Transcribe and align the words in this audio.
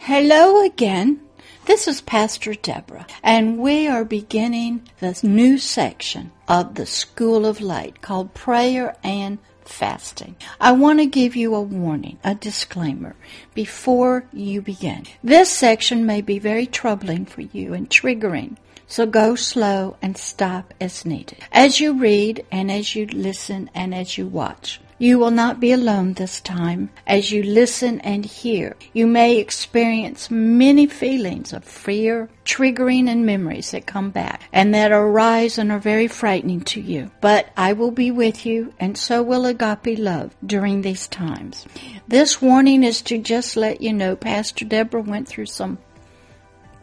Hello 0.00 0.64
again. 0.64 1.20
This 1.66 1.86
is 1.86 2.00
Pastor 2.00 2.54
Deborah, 2.54 3.06
and 3.22 3.58
we 3.58 3.88
are 3.88 4.04
beginning 4.04 4.88
the 5.00 5.18
new 5.22 5.58
section 5.58 6.30
of 6.46 6.76
the 6.76 6.86
School 6.86 7.44
of 7.44 7.60
Light 7.60 8.00
called 8.00 8.32
Prayer 8.32 8.96
and 9.02 9.38
Fasting. 9.64 10.36
I 10.60 10.72
want 10.72 11.00
to 11.00 11.06
give 11.06 11.36
you 11.36 11.54
a 11.54 11.60
warning, 11.60 12.18
a 12.24 12.34
disclaimer, 12.34 13.16
before 13.54 14.24
you 14.32 14.62
begin. 14.62 15.04
This 15.22 15.50
section 15.50 16.06
may 16.06 16.22
be 16.22 16.38
very 16.38 16.66
troubling 16.66 17.26
for 17.26 17.42
you 17.42 17.74
and 17.74 17.90
triggering. 17.90 18.56
So 18.86 19.04
go 19.04 19.34
slow 19.34 19.98
and 20.00 20.16
stop 20.16 20.72
as 20.80 21.04
needed. 21.04 21.38
As 21.52 21.80
you 21.80 21.92
read 21.92 22.46
and 22.50 22.70
as 22.70 22.94
you 22.94 23.06
listen 23.06 23.68
and 23.74 23.94
as 23.94 24.16
you 24.16 24.26
watch, 24.26 24.80
you 24.98 25.18
will 25.18 25.30
not 25.30 25.60
be 25.60 25.72
alone 25.72 26.12
this 26.14 26.40
time 26.40 26.90
as 27.06 27.30
you 27.30 27.42
listen 27.42 28.00
and 28.00 28.24
hear. 28.24 28.76
You 28.92 29.06
may 29.06 29.38
experience 29.38 30.30
many 30.30 30.86
feelings 30.86 31.52
of 31.52 31.64
fear, 31.64 32.28
triggering, 32.44 33.08
and 33.08 33.24
memories 33.24 33.70
that 33.70 33.86
come 33.86 34.10
back 34.10 34.42
and 34.52 34.74
that 34.74 34.90
arise 34.90 35.56
and 35.56 35.70
are 35.70 35.78
very 35.78 36.08
frightening 36.08 36.62
to 36.62 36.80
you. 36.80 37.10
But 37.20 37.48
I 37.56 37.72
will 37.74 37.92
be 37.92 38.10
with 38.10 38.44
you, 38.44 38.74
and 38.80 38.98
so 38.98 39.22
will 39.22 39.46
agape 39.46 39.98
love 39.98 40.34
during 40.44 40.82
these 40.82 41.06
times. 41.06 41.66
This 42.08 42.42
warning 42.42 42.82
is 42.82 43.00
to 43.02 43.18
just 43.18 43.56
let 43.56 43.80
you 43.80 43.92
know 43.92 44.16
Pastor 44.16 44.64
Deborah 44.64 45.02
went 45.02 45.28
through 45.28 45.46
some 45.46 45.78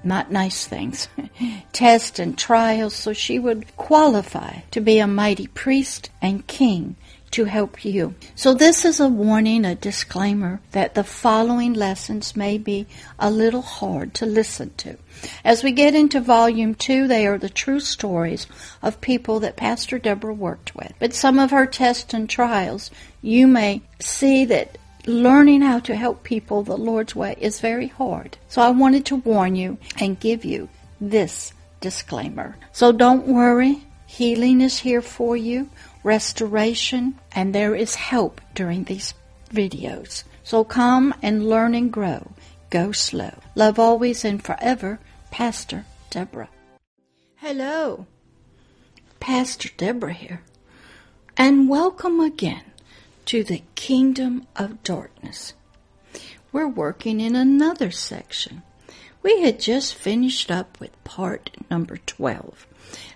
not 0.05 0.31
nice 0.31 0.67
things, 0.67 1.09
tests 1.73 2.19
and 2.19 2.37
trials, 2.37 2.93
so 2.93 3.11
she 3.11 3.39
would 3.39 3.75
qualify 3.75 4.59
to 4.71 4.79
be 4.79 4.99
a 4.99 5.07
mighty 5.07 5.47
priest 5.47 6.11
and 6.21 6.45
king 6.45 6.95
to 7.35 7.43
help 7.43 7.83
you. 7.83 8.15
So 8.33 8.53
this 8.53 8.85
is 8.85 9.01
a 9.01 9.09
warning, 9.09 9.65
a 9.65 9.75
disclaimer 9.75 10.61
that 10.71 10.95
the 10.95 11.03
following 11.03 11.73
lessons 11.73 12.33
may 12.33 12.57
be 12.57 12.87
a 13.19 13.29
little 13.29 13.61
hard 13.61 14.13
to 14.15 14.25
listen 14.25 14.73
to. 14.77 14.97
As 15.43 15.61
we 15.61 15.73
get 15.73 15.95
into 15.95 16.21
volume 16.21 16.75
two, 16.75 17.09
they 17.09 17.27
are 17.27 17.37
the 17.37 17.49
true 17.49 17.81
stories 17.81 18.47
of 18.81 19.01
people 19.01 19.41
that 19.41 19.57
Pastor 19.57 19.99
Deborah 19.99 20.33
worked 20.33 20.75
with. 20.75 20.93
But 20.97 21.13
some 21.13 21.37
of 21.37 21.51
her 21.51 21.65
tests 21.65 22.13
and 22.13 22.29
trials, 22.29 22.89
you 23.21 23.47
may 23.47 23.81
see 23.99 24.45
that 24.45 24.77
learning 25.05 25.61
how 25.61 25.79
to 25.79 25.95
help 25.95 26.23
people 26.23 26.63
the 26.63 26.77
Lord's 26.77 27.17
way 27.17 27.35
is 27.37 27.59
very 27.59 27.87
hard. 27.87 28.37
So 28.47 28.61
I 28.61 28.69
wanted 28.69 29.05
to 29.07 29.17
warn 29.17 29.57
you 29.57 29.77
and 29.99 30.17
give 30.17 30.45
you 30.45 30.69
this 31.01 31.51
disclaimer. 31.81 32.55
So 32.71 32.93
don't 32.93 33.27
worry. 33.27 33.83
Healing 34.07 34.61
is 34.61 34.79
here 34.79 35.01
for 35.01 35.35
you 35.35 35.69
restoration, 36.05 37.19
and 37.31 37.53
there 37.53 37.73
is 37.73 37.95
help 37.95 38.39
during 38.53 38.83
these 38.83 39.15
videos. 39.51 40.23
So 40.43 40.63
come 40.63 41.15
and 41.23 41.49
learn 41.49 41.73
and 41.73 41.91
grow. 41.91 42.31
Go 42.69 42.91
slow. 42.91 43.33
Love 43.55 43.79
always 43.79 44.23
and 44.23 44.41
forever, 44.41 44.99
Pastor 45.31 45.85
Deborah. 46.11 46.49
Hello, 47.37 48.05
Pastor 49.19 49.69
Deborah 49.75 50.13
here, 50.13 50.43
and 51.35 51.67
welcome 51.67 52.19
again 52.19 52.65
to 53.25 53.43
the 53.43 53.63
Kingdom 53.73 54.45
of 54.55 54.83
Darkness. 54.83 55.55
We're 56.51 56.67
working 56.67 57.19
in 57.19 57.35
another 57.35 57.89
section. 57.89 58.61
We 59.23 59.41
had 59.41 59.59
just 59.59 59.95
finished 59.95 60.51
up 60.51 60.79
with 60.79 61.03
part 61.03 61.49
number 61.71 61.97
12, 61.97 62.67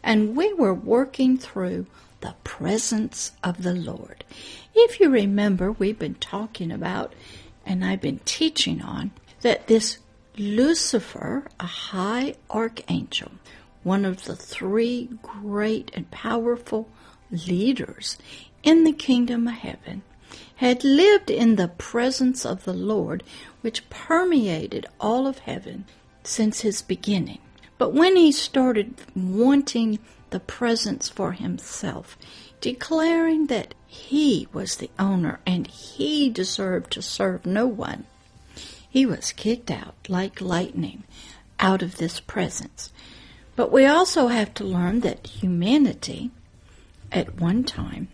and 0.02 0.36
we 0.36 0.52
were 0.54 0.74
working 0.74 1.38
through 1.38 1.86
the 2.22 2.36
presence 2.44 3.32
of 3.44 3.64
the 3.64 3.74
Lord. 3.74 4.24
If 4.76 5.00
you 5.00 5.10
remember, 5.10 5.72
we've 5.72 6.00
been 6.00 6.16
talking 6.16 6.72
about, 6.72 7.14
and 7.66 7.84
I've 7.84 8.02
been 8.02 8.20
teaching 8.26 8.82
on, 8.82 9.12
that 9.42 9.68
this 9.68 10.00
Lucifer, 10.38 11.46
a 11.60 11.66
high 11.66 12.36
archangel, 12.50 13.32
one 13.84 14.06
of 14.06 14.26
the 14.26 14.36
three 14.36 15.10
great 15.22 15.92
and 15.94 16.10
powerful 16.12 16.90
leaders 17.32 18.18
in 18.64 18.84
the 18.84 18.94
kingdom 18.94 19.48
of 19.48 19.56
heaven, 19.56 20.02
had 20.58 20.84
lived 20.84 21.32
in 21.32 21.56
the 21.56 21.68
presence 21.68 22.46
of 22.46 22.66
the 22.66 22.74
Lord, 22.74 23.24
which 23.62 23.90
permeated 23.90 24.86
all 25.00 25.26
of 25.26 25.40
heaven 25.40 25.86
since 26.24 26.62
his 26.62 26.82
beginning. 26.82 27.40
But 27.78 27.94
when 27.94 28.18
he 28.18 28.32
started 28.34 28.94
wanting 29.16 30.00
the 30.32 30.40
presence 30.40 31.10
for 31.10 31.34
himself, 31.34 32.18
declaring 32.62 33.48
that 33.48 33.74
he 33.88 34.48
was 34.54 34.76
the 34.76 34.90
owner 35.00 35.40
and 35.46 35.68
he 35.68 36.30
deserved 36.30 36.92
to 36.92 37.02
serve 37.02 37.46
no 37.46 37.66
one. 37.66 38.06
He 38.90 39.06
was 39.06 39.32
kicked 39.32 39.70
out 39.70 39.96
like 40.08 40.42
lightning 40.42 41.04
out 41.60 41.82
of 41.82 41.98
this 41.98 42.20
presence. 42.20 42.92
But 43.56 43.72
we 43.72 43.86
also 43.86 44.28
have 44.28 44.54
to 44.56 44.64
learn 44.64 45.02
that 45.02 45.28
humanity, 45.28 46.32
at 47.12 47.40
one 47.40 47.64
time, 47.64 48.08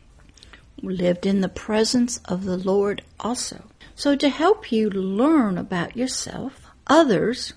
lived 0.81 1.25
in 1.25 1.41
the 1.41 1.49
presence 1.49 2.19
of 2.25 2.45
the 2.45 2.57
Lord 2.57 3.03
also. 3.19 3.65
So, 3.95 4.15
to 4.15 4.29
help 4.29 4.71
you 4.71 4.89
learn 4.89 5.57
about 5.57 5.95
yourself, 5.95 6.65
others, 6.87 7.53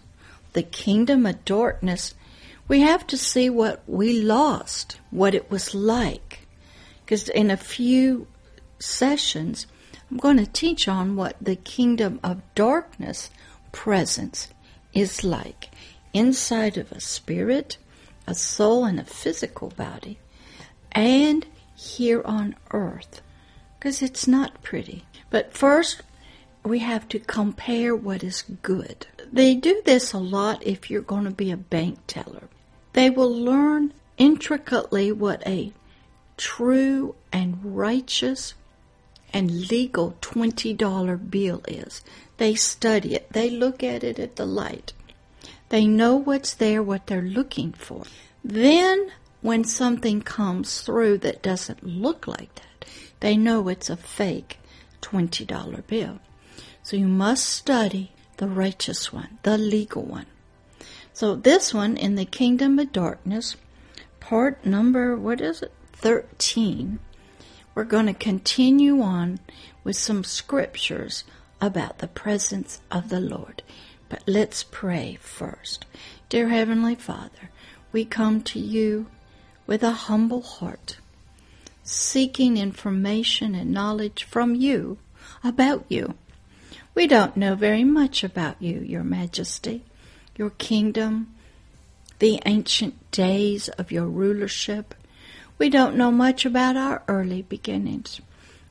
the 0.53 0.63
kingdom 0.63 1.27
of 1.27 1.45
darkness 1.45 2.15
we 2.69 2.81
have 2.81 3.07
to 3.07 3.17
see 3.17 3.49
what 3.49 3.83
we 3.87 4.21
lost, 4.21 5.01
what 5.11 5.35
it 5.35 5.51
was 5.51 5.75
like. 5.75 6.47
Because 7.05 7.29
in 7.31 7.51
a 7.51 7.57
few 7.57 8.27
sessions, 8.79 9.67
I'm 10.11 10.19
going 10.19 10.37
to 10.37 10.47
teach 10.47 10.87
on 10.87 11.17
what 11.17 11.37
the 11.41 11.57
kingdom 11.57 12.21
of 12.23 12.43
darkness 12.55 13.31
presence 13.73 14.49
is 14.93 15.25
like 15.25 15.71
inside 16.13 16.77
of 16.77 16.93
a 16.93 17.01
spirit, 17.01 17.79
a 18.27 18.35
soul, 18.35 18.85
and 18.85 19.01
a 19.01 19.05
physical 19.05 19.69
body, 19.71 20.19
and 20.93 21.47
here 21.75 22.23
on 22.25 22.55
earth. 22.73 23.23
Because 23.79 24.03
it's 24.03 24.27
not 24.27 24.63
pretty. 24.63 25.05
But 25.31 25.55
first, 25.55 26.03
we 26.65 26.81
have 26.81 27.09
to 27.09 27.19
compare 27.19 27.95
what 27.95 28.23
is 28.23 28.43
good. 28.63 29.07
They 29.33 29.55
do 29.55 29.81
this 29.85 30.13
a 30.13 30.19
lot 30.19 30.67
if 30.67 30.91
you're 30.91 31.01
going 31.01 31.25
to 31.25 31.31
be 31.31 31.51
a 31.51 31.57
bank 31.57 32.01
teller. 32.07 32.49
They 32.93 33.11
will 33.11 33.33
learn 33.33 33.93
intricately 34.17 35.13
what 35.13 35.47
a 35.47 35.73
true 36.37 37.15
and 37.33 37.59
righteous 37.63 38.55
and 39.33 39.69
legal 39.69 40.17
$20 40.21 41.31
bill 41.31 41.63
is. 41.69 42.03
They 42.39 42.55
study 42.55 43.15
it, 43.15 43.33
they 43.33 43.51
look 43.51 43.83
at 43.83 44.03
it 44.03 44.19
at 44.19 44.37
the 44.37 44.47
light. 44.47 44.93
They 45.69 45.87
know 45.87 46.17
what's 46.17 46.55
there, 46.55 46.83
what 46.83 47.07
they're 47.07 47.21
looking 47.21 47.73
for. 47.73 48.05
Then, 48.43 49.13
when 49.43 49.65
something 49.65 50.23
comes 50.23 50.81
through 50.81 51.19
that 51.19 51.43
doesn't 51.43 51.85
look 51.85 52.27
like 52.27 52.55
that, 52.55 52.89
they 53.21 53.37
know 53.37 53.69
it's 53.69 53.91
a 53.91 53.97
fake 53.97 54.59
$20 55.03 55.87
bill. 55.87 56.21
So 56.83 56.97
you 56.97 57.09
must 57.09 57.45
study 57.47 58.13
the 58.39 58.49
righteous 58.49 59.13
one, 59.13 59.39
the 59.43 59.59
legal 59.59 60.03
one. 60.03 60.27
So 61.19 61.35
this 61.35 61.75
one 61.75 61.97
in 61.97 62.15
the 62.15 62.25
kingdom 62.25 62.79
of 62.79 62.93
darkness, 62.93 63.57
part 64.21 64.65
number, 64.65 65.17
what 65.17 65.41
is 65.41 65.63
it? 65.63 65.73
13. 65.95 67.01
We're 67.75 67.83
going 67.83 68.07
to 68.07 68.15
continue 68.15 69.03
on 69.03 69.41
with 69.83 69.97
some 69.97 70.23
scriptures 70.23 71.25
about 71.61 71.99
the 71.99 72.07
presence 72.07 72.81
of 72.89 73.09
the 73.09 73.19
Lord. 73.19 73.65
But 74.09 74.23
let's 74.29 74.63
pray 74.63 75.19
first. 75.21 75.87
Dear 76.29 76.51
Heavenly 76.51 76.95
Father, 76.95 77.51
we 77.91 78.05
come 78.05 78.41
to 78.43 78.61
you 78.61 79.09
with 79.67 79.83
a 79.83 80.07
humble 80.07 80.43
heart, 80.43 80.99
seeking 81.83 82.57
information 82.57 83.57
and 83.57 83.73
knowledge 83.73 84.23
from 84.23 84.55
you 84.55 84.99
about 85.43 85.85
you. 85.89 86.15
We 86.95 87.09
don't 87.09 87.37
know 87.37 87.57
very 87.57 87.83
much 87.83 88.23
about 88.23 88.63
you, 88.63 88.79
Your 88.79 89.03
Majesty 89.03 89.83
your 90.39 90.51
kingdom, 90.51 91.35
the 92.21 92.41
ancient 92.47 93.11
days 93.11 93.69
of 93.71 93.93
your 93.93 94.07
rulership. 94.07 94.95
We 95.59 95.69
don't 95.69 95.97
know 95.97 96.13
much 96.13 96.47
about 96.47 96.77
our 96.77 97.03
early 97.09 97.43
beginnings. 97.43 98.21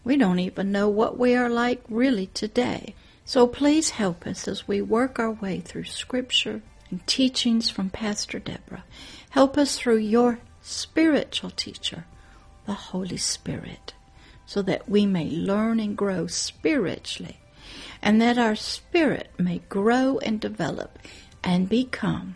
We 0.03 0.15
don't 0.15 0.39
even 0.39 0.71
know 0.71 0.87
what 0.87 1.19
we 1.19 1.35
are 1.35 1.49
like 1.49 1.83
really 1.89 2.27
today. 2.27 2.95
So 3.25 3.45
please 3.45 3.89
help 3.89 4.25
us 4.25 4.47
as 4.47 4.69
we 4.69 4.81
work 4.81 5.19
our 5.19 5.31
way 5.31 5.59
through 5.59 5.83
Scripture 5.83 6.61
and 6.89 7.05
teachings 7.05 7.69
from 7.69 7.89
Pastor 7.89 8.39
Deborah. 8.39 8.85
Help 9.31 9.57
us 9.57 9.77
through 9.77 9.97
your 9.97 10.39
spiritual 10.61 11.49
teacher, 11.49 12.05
the 12.65 12.73
Holy 12.73 13.17
Spirit, 13.17 13.93
so 14.45 14.61
that 14.61 14.87
we 14.87 15.05
may 15.05 15.29
learn 15.29 15.81
and 15.81 15.97
grow 15.97 16.27
spiritually, 16.27 17.39
and 18.01 18.21
that 18.21 18.37
our 18.37 18.55
spirit 18.55 19.29
may 19.37 19.59
grow 19.67 20.19
and 20.19 20.39
develop 20.39 20.97
and 21.43 21.69
become 21.69 22.35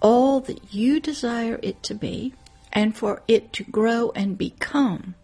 all 0.00 0.40
that 0.40 0.74
you 0.74 0.98
desire 1.00 1.58
it 1.62 1.82
to 1.84 1.94
be, 1.94 2.34
and 2.72 2.96
for 2.96 3.22
it 3.28 3.52
to 3.52 3.64
grow 3.64 4.10
and 4.14 4.36
become 4.36 5.14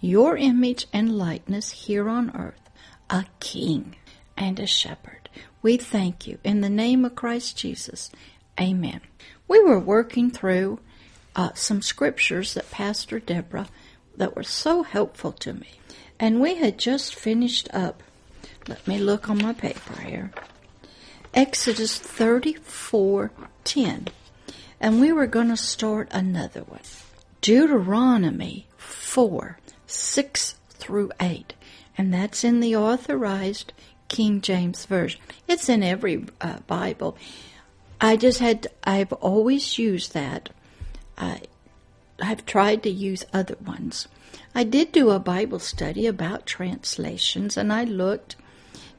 your 0.00 0.36
image 0.36 0.86
and 0.92 1.16
likeness 1.16 1.70
here 1.70 2.08
on 2.08 2.34
earth, 2.34 2.70
a 3.08 3.24
king 3.38 3.94
and 4.36 4.58
a 4.58 4.66
shepherd. 4.66 5.28
We 5.62 5.76
thank 5.76 6.26
you. 6.26 6.38
In 6.42 6.60
the 6.62 6.70
name 6.70 7.04
of 7.04 7.14
Christ 7.14 7.56
Jesus, 7.58 8.10
amen. 8.58 9.02
We 9.46 9.60
were 9.62 9.78
working 9.78 10.30
through 10.30 10.80
uh, 11.36 11.50
some 11.54 11.82
scriptures 11.82 12.54
that 12.54 12.70
Pastor 12.70 13.20
Deborah 13.20 13.68
that 14.16 14.34
were 14.34 14.42
so 14.42 14.82
helpful 14.82 15.32
to 15.32 15.52
me. 15.52 15.80
And 16.18 16.40
we 16.40 16.56
had 16.56 16.78
just 16.78 17.14
finished 17.14 17.68
up. 17.72 18.02
Let 18.68 18.86
me 18.86 18.98
look 18.98 19.28
on 19.28 19.38
my 19.38 19.52
paper 19.52 20.00
here. 20.00 20.32
Exodus 21.34 21.98
34:10. 21.98 24.08
And 24.80 25.00
we 25.00 25.12
were 25.12 25.26
going 25.26 25.48
to 25.48 25.56
start 25.56 26.08
another 26.10 26.62
one. 26.62 26.80
Deuteronomy 27.40 28.66
4 28.76 29.58
6 29.86 30.54
through 30.70 31.10
8. 31.20 31.54
And 31.96 32.12
that's 32.12 32.44
in 32.44 32.60
the 32.60 32.76
authorized 32.76 33.72
King 34.08 34.40
James 34.40 34.86
Version. 34.86 35.20
It's 35.46 35.68
in 35.68 35.82
every 35.82 36.26
uh, 36.40 36.60
Bible. 36.66 37.16
I 38.00 38.16
just 38.16 38.40
had, 38.40 38.66
I've 38.82 39.12
always 39.12 39.78
used 39.78 40.14
that. 40.14 40.48
I, 41.18 41.42
I've 42.20 42.46
tried 42.46 42.82
to 42.84 42.90
use 42.90 43.24
other 43.32 43.56
ones. 43.64 44.08
I 44.54 44.64
did 44.64 44.92
do 44.92 45.10
a 45.10 45.18
Bible 45.18 45.58
study 45.58 46.06
about 46.06 46.46
translations 46.46 47.56
and 47.56 47.72
I 47.72 47.84
looked 47.84 48.36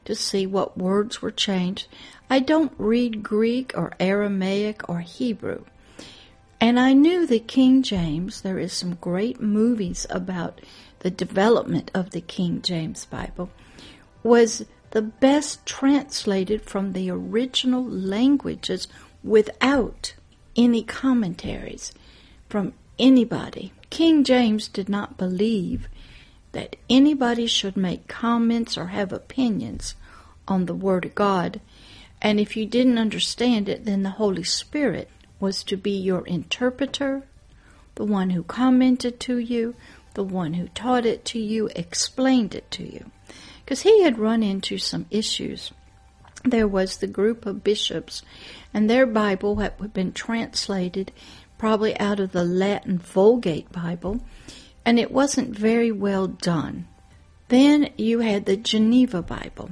to 0.04 0.14
see 0.14 0.46
what 0.46 0.78
words 0.78 1.22
were 1.22 1.30
changed. 1.30 1.88
I 2.32 2.38
don't 2.38 2.72
read 2.78 3.22
Greek 3.22 3.74
or 3.76 3.92
Aramaic 4.00 4.88
or 4.88 5.00
Hebrew. 5.00 5.66
And 6.62 6.80
I 6.80 6.94
knew 6.94 7.26
the 7.26 7.38
King 7.38 7.82
James, 7.82 8.40
there 8.40 8.58
is 8.58 8.72
some 8.72 8.94
great 8.94 9.42
movies 9.42 10.06
about 10.08 10.62
the 11.00 11.10
development 11.10 11.90
of 11.92 12.12
the 12.12 12.22
King 12.22 12.62
James 12.62 13.04
Bible, 13.04 13.50
was 14.22 14.64
the 14.92 15.02
best 15.02 15.66
translated 15.66 16.62
from 16.62 16.94
the 16.94 17.10
original 17.10 17.84
languages 17.84 18.88
without 19.22 20.14
any 20.56 20.82
commentaries 20.82 21.92
from 22.48 22.72
anybody. 22.98 23.74
King 23.90 24.24
James 24.24 24.68
did 24.68 24.88
not 24.88 25.18
believe 25.18 25.86
that 26.52 26.76
anybody 26.88 27.46
should 27.46 27.76
make 27.76 28.08
comments 28.08 28.78
or 28.78 28.86
have 28.86 29.12
opinions 29.12 29.96
on 30.48 30.64
the 30.64 30.74
Word 30.74 31.04
of 31.04 31.14
God. 31.14 31.60
And 32.22 32.38
if 32.38 32.56
you 32.56 32.66
didn't 32.66 32.98
understand 32.98 33.68
it, 33.68 33.84
then 33.84 34.04
the 34.04 34.10
Holy 34.10 34.44
Spirit 34.44 35.10
was 35.40 35.64
to 35.64 35.76
be 35.76 35.90
your 35.90 36.24
interpreter, 36.24 37.24
the 37.96 38.04
one 38.04 38.30
who 38.30 38.44
commented 38.44 39.18
to 39.20 39.38
you, 39.38 39.74
the 40.14 40.22
one 40.22 40.54
who 40.54 40.68
taught 40.68 41.04
it 41.04 41.24
to 41.26 41.40
you, 41.40 41.68
explained 41.74 42.54
it 42.54 42.70
to 42.70 42.84
you. 42.84 43.10
Because 43.64 43.82
he 43.82 44.02
had 44.02 44.20
run 44.20 44.44
into 44.44 44.78
some 44.78 45.06
issues. 45.10 45.72
There 46.44 46.68
was 46.68 46.98
the 46.98 47.08
group 47.08 47.44
of 47.44 47.64
bishops, 47.64 48.22
and 48.72 48.88
their 48.88 49.06
Bible 49.06 49.56
had 49.56 49.92
been 49.92 50.12
translated 50.12 51.10
probably 51.58 51.98
out 51.98 52.20
of 52.20 52.30
the 52.30 52.44
Latin 52.44 52.98
Vulgate 52.98 53.70
Bible, 53.72 54.20
and 54.84 54.98
it 54.98 55.10
wasn't 55.10 55.56
very 55.56 55.90
well 55.90 56.28
done. 56.28 56.86
Then 57.48 57.90
you 57.96 58.20
had 58.20 58.46
the 58.46 58.56
Geneva 58.56 59.22
Bible, 59.22 59.70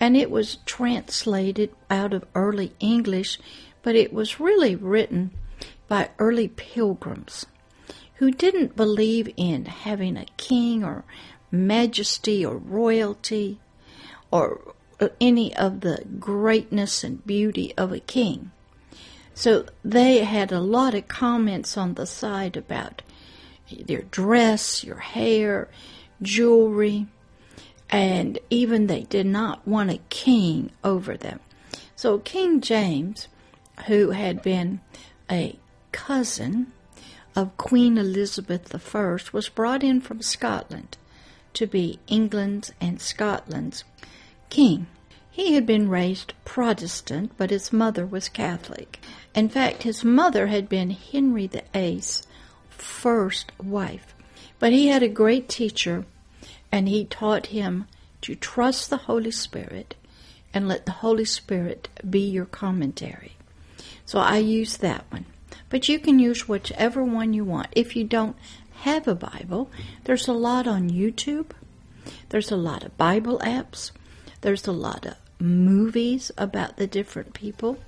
and 0.00 0.16
it 0.16 0.30
was 0.30 0.58
translated 0.66 1.70
out 1.90 2.12
of 2.12 2.24
early 2.34 2.72
English 2.80 3.38
but 3.82 3.94
it 3.94 4.12
was 4.12 4.40
really 4.40 4.74
written 4.74 5.30
by 5.88 6.10
early 6.18 6.48
pilgrims 6.48 7.46
who 8.16 8.30
didn't 8.30 8.76
believe 8.76 9.32
in 9.36 9.66
having 9.66 10.16
a 10.16 10.26
king 10.36 10.82
or 10.82 11.04
majesty 11.50 12.44
or 12.44 12.56
royalty 12.56 13.60
or 14.30 14.74
any 15.20 15.54
of 15.56 15.80
the 15.80 16.02
greatness 16.18 17.04
and 17.04 17.24
beauty 17.26 17.74
of 17.76 17.92
a 17.92 18.00
king. 18.00 18.50
So 19.34 19.66
they 19.84 20.18
had 20.18 20.52
a 20.52 20.60
lot 20.60 20.94
of 20.94 21.08
comments 21.08 21.76
on 21.76 21.94
the 21.94 22.06
side 22.06 22.56
about 22.56 23.02
their 23.70 24.02
dress, 24.02 24.84
your 24.84 24.98
hair, 24.98 25.68
jewelry, 26.22 27.06
and 27.90 28.38
even 28.50 28.86
they 28.86 29.02
did 29.02 29.26
not 29.26 29.66
want 29.66 29.90
a 29.90 30.00
king 30.08 30.70
over 30.82 31.16
them. 31.16 31.40
So 31.96 32.18
King 32.18 32.60
James 32.60 33.28
who 33.86 34.10
had 34.10 34.42
been 34.42 34.80
a 35.30 35.58
cousin 35.92 36.72
of 37.36 37.56
Queen 37.56 37.98
Elizabeth 37.98 38.74
I, 38.94 39.18
was 39.32 39.48
brought 39.48 39.82
in 39.82 40.00
from 40.00 40.22
Scotland 40.22 40.96
to 41.52 41.66
be 41.66 41.98
England's 42.06 42.72
and 42.80 43.00
Scotland's 43.00 43.84
king. 44.50 44.86
He 45.30 45.54
had 45.54 45.66
been 45.66 45.88
raised 45.88 46.32
Protestant, 46.44 47.32
but 47.36 47.50
his 47.50 47.72
mother 47.72 48.06
was 48.06 48.28
Catholic. 48.28 49.00
In 49.34 49.48
fact, 49.48 49.82
his 49.82 50.04
mother 50.04 50.46
had 50.46 50.68
been 50.68 50.90
Henry 50.90 51.48
VIII's 51.48 52.22
first 52.70 53.50
wife. 53.60 54.14
But 54.60 54.72
he 54.72 54.88
had 54.88 55.02
a 55.02 55.08
great 55.08 55.48
teacher, 55.48 56.04
and 56.74 56.88
he 56.88 57.04
taught 57.04 57.46
him 57.46 57.86
to 58.20 58.34
trust 58.34 58.90
the 58.90 58.96
Holy 58.96 59.30
Spirit 59.30 59.94
and 60.52 60.66
let 60.66 60.86
the 60.86 60.98
Holy 61.06 61.24
Spirit 61.24 61.88
be 62.10 62.18
your 62.18 62.46
commentary. 62.46 63.36
So 64.04 64.18
I 64.18 64.38
use 64.38 64.78
that 64.78 65.04
one. 65.08 65.24
But 65.70 65.88
you 65.88 66.00
can 66.00 66.18
use 66.18 66.48
whichever 66.48 67.04
one 67.04 67.32
you 67.32 67.44
want. 67.44 67.68
If 67.76 67.94
you 67.94 68.02
don't 68.02 68.34
have 68.80 69.06
a 69.06 69.14
Bible, 69.14 69.70
there's 70.02 70.26
a 70.26 70.32
lot 70.32 70.66
on 70.66 70.90
YouTube. 70.90 71.52
There's 72.30 72.50
a 72.50 72.56
lot 72.56 72.82
of 72.82 72.98
Bible 72.98 73.38
apps. 73.44 73.92
There's 74.40 74.66
a 74.66 74.72
lot 74.72 75.06
of 75.06 75.14
movies 75.38 76.32
about 76.36 76.76
the 76.76 76.88
different 76.88 77.34
people. 77.34 77.78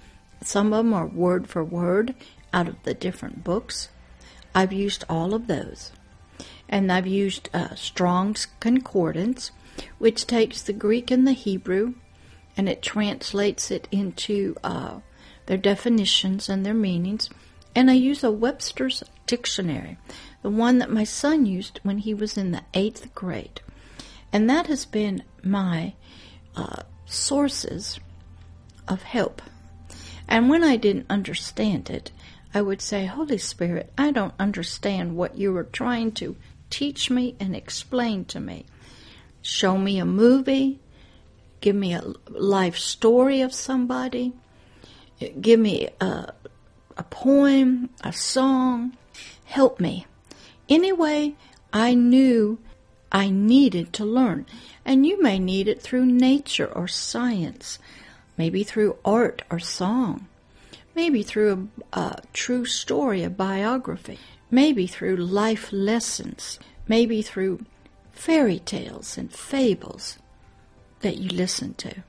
Some 0.44 0.72
of 0.72 0.84
them 0.84 0.94
are 0.94 1.08
word 1.08 1.48
for 1.48 1.64
word 1.64 2.14
out 2.54 2.68
of 2.68 2.80
the 2.84 2.94
different 2.94 3.42
books. 3.42 3.88
I've 4.54 4.72
used 4.72 5.02
all 5.08 5.34
of 5.34 5.48
those. 5.48 5.90
And 6.68 6.90
I've 6.90 7.06
used 7.06 7.48
uh, 7.54 7.74
Strong's 7.74 8.46
Concordance, 8.60 9.50
which 9.98 10.26
takes 10.26 10.62
the 10.62 10.72
Greek 10.72 11.10
and 11.10 11.26
the 11.26 11.32
Hebrew 11.32 11.94
and 12.56 12.68
it 12.68 12.82
translates 12.82 13.70
it 13.70 13.86
into 13.92 14.56
uh, 14.64 15.00
their 15.46 15.58
definitions 15.58 16.48
and 16.48 16.64
their 16.64 16.74
meanings, 16.74 17.28
and 17.74 17.90
I 17.90 17.94
use 17.94 18.24
a 18.24 18.30
Webster's 18.30 19.02
dictionary, 19.26 19.98
the 20.42 20.50
one 20.50 20.78
that 20.78 20.90
my 20.90 21.04
son 21.04 21.44
used 21.44 21.80
when 21.82 21.98
he 21.98 22.14
was 22.14 22.38
in 22.38 22.52
the 22.52 22.62
eighth 22.72 23.14
grade. 23.14 23.60
And 24.32 24.48
that 24.48 24.66
has 24.68 24.86
been 24.86 25.22
my 25.42 25.94
uh, 26.56 26.82
sources 27.04 28.00
of 28.88 29.02
help. 29.02 29.42
And 30.26 30.48
when 30.48 30.64
I 30.64 30.76
didn't 30.76 31.06
understand 31.10 31.90
it, 31.90 32.10
I 32.54 32.62
would 32.62 32.80
say, 32.80 33.04
Holy 33.04 33.38
Spirit, 33.38 33.92
I 33.98 34.10
don't 34.10 34.34
understand 34.38 35.16
what 35.16 35.36
you 35.36 35.54
are 35.56 35.64
trying 35.64 36.12
to 36.12 36.36
teach 36.70 37.10
me 37.10 37.36
and 37.38 37.54
explain 37.54 38.24
to 38.26 38.40
me. 38.40 38.66
Show 39.42 39.78
me 39.78 39.98
a 39.98 40.04
movie, 40.04 40.80
give 41.60 41.76
me 41.76 41.94
a 41.94 42.02
life 42.28 42.76
story 42.76 43.40
of 43.40 43.54
somebody, 43.54 44.32
give 45.40 45.60
me 45.60 45.88
a, 46.00 46.32
a 46.96 47.02
poem, 47.04 47.90
a 48.02 48.12
song, 48.12 48.96
help 49.44 49.80
me. 49.80 50.06
Anyway, 50.68 51.34
I 51.72 51.94
knew 51.94 52.58
I 53.12 53.30
needed 53.30 53.92
to 53.94 54.04
learn. 54.04 54.46
And 54.84 55.06
you 55.06 55.20
may 55.22 55.38
need 55.38 55.68
it 55.68 55.80
through 55.82 56.06
nature 56.06 56.66
or 56.66 56.88
science, 56.88 57.78
maybe 58.36 58.62
through 58.62 58.98
art 59.04 59.42
or 59.50 59.58
song, 59.58 60.28
maybe 60.94 61.22
through 61.22 61.68
a, 61.92 61.98
a 61.98 62.22
true 62.32 62.64
story, 62.64 63.22
a 63.22 63.30
biography, 63.30 64.18
maybe 64.50 64.86
through 64.86 65.16
life 65.16 65.72
lessons, 65.72 66.58
maybe 66.88 67.22
through 67.22 67.64
fairy 68.12 68.58
tales 68.58 69.18
and 69.18 69.32
fables 69.32 70.18
that 71.00 71.18
you 71.18 71.28
listen 71.30 71.74
to. 71.74 72.02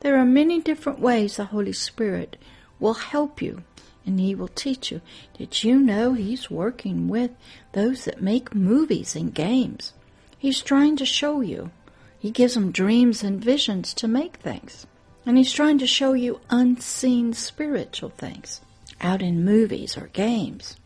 There 0.00 0.16
are 0.16 0.24
many 0.24 0.60
different 0.60 0.98
ways 0.98 1.36
the 1.36 1.46
Holy 1.46 1.72
Spirit 1.72 2.36
will 2.80 2.94
help 2.94 3.40
you 3.40 3.62
and 4.04 4.18
He 4.18 4.34
will 4.34 4.48
teach 4.48 4.90
you. 4.90 5.00
Did 5.38 5.62
you 5.62 5.78
know 5.78 6.14
He's 6.14 6.50
working 6.50 7.08
with 7.08 7.30
those 7.72 8.04
that 8.04 8.22
make 8.22 8.54
movies 8.54 9.14
and 9.14 9.34
games? 9.34 9.92
He's 10.38 10.60
trying 10.60 10.96
to 10.96 11.06
show 11.06 11.40
you. 11.40 11.70
He 12.18 12.30
gives 12.30 12.54
them 12.54 12.72
dreams 12.72 13.22
and 13.22 13.42
visions 13.42 13.94
to 13.94 14.08
make 14.08 14.36
things. 14.36 14.86
And 15.24 15.38
He's 15.38 15.52
trying 15.52 15.78
to 15.78 15.86
show 15.86 16.14
you 16.14 16.40
unseen 16.50 17.32
spiritual 17.32 18.10
things 18.10 18.60
out 19.00 19.22
in 19.22 19.44
movies 19.44 19.96
or 19.96 20.08
games. 20.08 20.76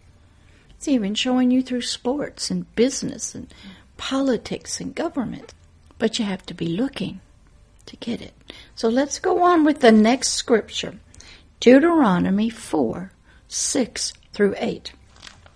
He's 0.86 0.94
even 0.94 1.16
showing 1.16 1.50
you 1.50 1.62
through 1.62 1.82
sports 1.82 2.48
and 2.48 2.72
business 2.76 3.34
and 3.34 3.52
politics 3.96 4.80
and 4.80 4.94
government. 4.94 5.52
But 5.98 6.20
you 6.20 6.24
have 6.24 6.46
to 6.46 6.54
be 6.54 6.68
looking 6.68 7.20
to 7.86 7.96
get 7.96 8.22
it. 8.22 8.34
So 8.76 8.88
let's 8.88 9.18
go 9.18 9.42
on 9.42 9.64
with 9.64 9.80
the 9.80 9.90
next 9.90 10.34
scripture 10.34 10.94
Deuteronomy 11.58 12.50
4 12.50 13.10
6 13.48 14.12
through 14.32 14.54
8. 14.58 14.92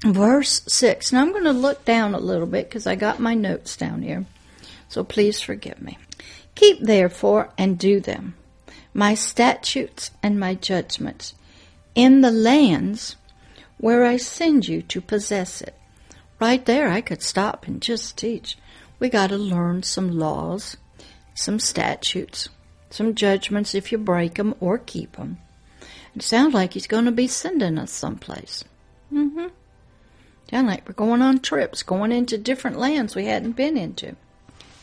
Verse 0.05 0.63
6. 0.67 1.13
Now 1.13 1.21
I'm 1.21 1.31
going 1.31 1.45
to 1.45 1.53
look 1.53 1.85
down 1.85 2.13
a 2.13 2.19
little 2.19 2.49
bit 2.49 2.69
because 2.69 2.89
I 2.89 2.97
got 2.97 3.21
my 3.21 3.35
notes 3.35 3.77
down 3.77 4.03
here. 4.03 4.27
So 4.89 5.05
please 5.05 5.41
forgive 5.41 5.81
me. 5.81 5.97
Keep 6.57 6.81
therefore 6.81 7.51
and 7.57 7.79
do 7.79 8.01
them, 8.01 8.35
my 8.93 9.15
statutes 9.15 10.11
and 10.25 10.41
my 10.41 10.57
judgments 10.57 11.35
in 11.95 12.21
the 12.21 12.33
lands 12.33 13.15
where 13.81 14.05
I 14.05 14.19
send 14.19 14.69
you 14.69 14.83
to 14.83 15.01
possess 15.01 15.63
it. 15.63 15.75
Right 16.39 16.65
there, 16.65 16.89
I 16.89 17.01
could 17.01 17.23
stop 17.23 17.67
and 17.67 17.81
just 17.81 18.19
teach. 18.19 18.59
We 18.99 19.09
got 19.09 19.29
to 19.29 19.39
learn 19.39 19.83
some 19.83 20.19
laws, 20.19 20.77
some 21.35 21.59
statutes, 21.59 22.51
some 22.91 23.15
judgments 23.15 23.75
if 23.75 23.91
you 23.91 23.99
break 23.99 24.35
them 24.35 24.55
or 24.61 24.77
keep 24.77 25.17
them. 25.17 25.39
It 26.15 26.23
sounds 26.23 26.53
like 26.53 26.75
he's 26.75 26.87
going 26.87 27.07
to 27.07 27.13
be 27.13 27.27
sending 27.27 27.79
us 27.79 27.91
someplace. 27.91 28.65
Mm-hmm. 29.13 29.47
Sound 30.51 30.67
like 30.67 30.87
we're 30.87 30.95
going 30.95 31.23
on 31.23 31.39
trips, 31.39 31.83
going 31.83 32.13
into 32.13 32.37
different 32.37 32.79
lands 32.79 33.15
we 33.15 33.27
hadn't 33.27 33.53
been 33.53 33.79
into. 33.79 34.17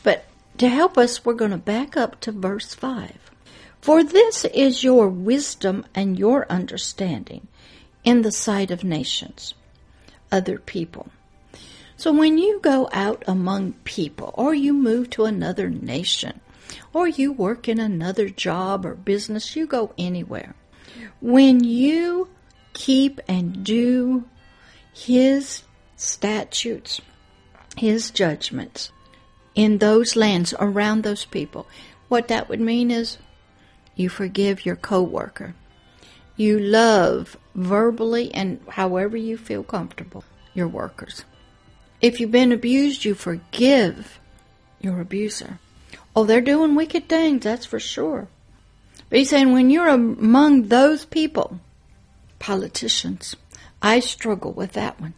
But 0.02 0.26
to 0.58 0.70
help 0.70 0.98
us, 0.98 1.24
we're 1.24 1.34
going 1.34 1.52
to 1.52 1.58
back 1.58 1.96
up 1.96 2.20
to 2.22 2.32
verse 2.32 2.74
5. 2.74 3.32
For 3.82 4.04
this 4.04 4.46
is 4.46 4.84
your 4.84 5.08
wisdom 5.08 5.86
and 5.94 6.18
your 6.18 6.50
understanding 6.50 7.48
in 8.08 8.22
the 8.22 8.32
sight 8.32 8.72
of 8.72 8.86
nations, 8.86 9.54
other 10.32 10.58
people. 10.58 11.10
So 11.98 12.14
when 12.14 12.38
you 12.38 12.62
go 12.62 12.88
out 12.94 13.22
among 13.28 13.74
people, 13.84 14.34
or 14.36 14.54
you 14.54 14.72
move 14.72 15.10
to 15.10 15.26
another 15.26 15.70
nation, 15.70 16.40
or 16.94 17.10
you 17.10 17.34
work 17.34 17.68
in 17.68 17.82
another 17.82 18.30
job 18.30 18.86
or 18.86 18.96
business, 18.96 19.58
you 19.58 19.68
go 19.68 19.94
anywhere. 19.98 20.56
When 21.20 21.66
you 21.66 22.30
keep 22.72 23.20
and 23.28 23.66
do 23.66 24.24
His 24.94 25.64
statutes, 25.98 27.02
His 27.76 28.10
judgments 28.10 28.90
in 29.54 29.80
those 29.80 30.16
lands 30.16 30.54
around 30.62 31.04
those 31.04 31.26
people, 31.26 31.68
what 32.08 32.30
that 32.30 32.48
would 32.48 32.62
mean 32.62 32.90
is 32.90 33.18
you 33.98 34.08
forgive 34.08 34.66
your 34.66 34.78
coworker. 34.78 35.56
You 36.38 36.60
love 36.60 37.36
verbally 37.56 38.34
and 38.34 38.62
however 38.70 39.18
you 39.18 39.38
feel 39.38 39.64
comfortable 39.64 40.24
your 40.54 40.68
workers. 40.68 41.26
If 42.00 42.20
you've 42.20 42.32
been 42.32 42.52
abused, 42.52 43.04
you 43.06 43.16
forgive 43.16 44.20
your 44.80 45.02
abuser. 45.02 45.60
Oh, 46.16 46.24
they're 46.24 46.42
doing 46.42 46.76
wicked 46.76 47.10
things, 47.10 47.44
that's 47.44 47.66
for 47.66 47.80
sure. 47.80 48.28
But 49.10 49.20
he's 49.20 49.30
saying 49.30 49.52
when 49.52 49.70
you're 49.70 49.88
among 49.88 50.68
those 50.68 51.06
people, 51.06 51.60
politicians, 52.40 53.36
I 53.82 54.00
struggle 54.00 54.52
with 54.52 54.74
that 54.74 55.00
one. 55.00 55.14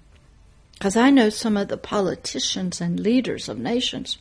Because 0.73 0.95
I 0.95 1.09
know 1.09 1.29
some 1.29 1.57
of 1.57 1.67
the 1.67 1.77
politicians 1.77 2.79
and 2.79 2.99
leaders 2.99 3.49
of 3.49 3.59
nations 3.59 4.17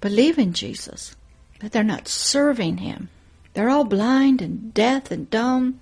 believe 0.00 0.38
in 0.38 0.52
Jesus, 0.52 1.16
but 1.60 1.72
they're 1.72 1.82
not 1.82 2.06
serving 2.06 2.78
him. 2.78 3.08
They're 3.54 3.70
all 3.70 3.84
blind 3.84 4.40
and 4.40 4.72
deaf 4.72 5.10
and 5.10 5.28
dumb. 5.28 5.80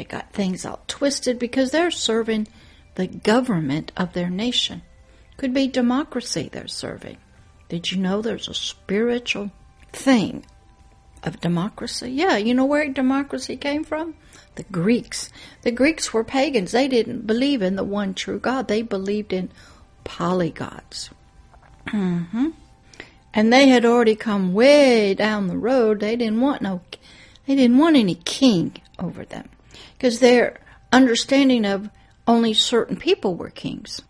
They 0.00 0.04
got 0.04 0.32
things 0.32 0.64
all 0.64 0.80
twisted 0.86 1.38
because 1.38 1.72
they're 1.72 1.90
serving 1.90 2.48
the 2.94 3.06
government 3.06 3.92
of 3.98 4.14
their 4.14 4.30
nation. 4.30 4.80
Could 5.36 5.52
be 5.52 5.66
democracy 5.66 6.48
they're 6.50 6.68
serving. 6.68 7.18
Did 7.68 7.92
you 7.92 7.98
know 7.98 8.22
there's 8.22 8.48
a 8.48 8.54
spiritual 8.54 9.50
thing 9.92 10.46
of 11.22 11.42
democracy? 11.42 12.12
Yeah, 12.12 12.38
you 12.38 12.54
know 12.54 12.64
where 12.64 12.88
democracy 12.88 13.58
came 13.58 13.84
from? 13.84 14.14
The 14.54 14.62
Greeks. 14.62 15.28
The 15.64 15.70
Greeks 15.70 16.14
were 16.14 16.24
pagans. 16.24 16.72
They 16.72 16.88
didn't 16.88 17.26
believe 17.26 17.60
in 17.60 17.76
the 17.76 17.84
one 17.84 18.14
true 18.14 18.38
God. 18.38 18.68
They 18.68 18.80
believed 18.80 19.34
in 19.34 19.50
polygods. 20.02 21.10
Mm-hmm. 21.88 22.48
And 23.34 23.52
they 23.52 23.68
had 23.68 23.84
already 23.84 24.16
come 24.16 24.54
way 24.54 25.12
down 25.12 25.48
the 25.48 25.58
road. 25.58 26.00
They 26.00 26.16
didn't 26.16 26.40
want 26.40 26.62
no, 26.62 26.80
they 27.46 27.54
didn't 27.54 27.76
want 27.76 27.96
any 27.96 28.14
king 28.14 28.80
over 28.98 29.26
them 29.26 29.50
because 30.00 30.20
their 30.20 30.58
understanding 30.90 31.66
of 31.66 31.90
only 32.26 32.54
certain 32.54 32.96
people 32.96 33.34
were 33.34 33.50
kings 33.50 34.00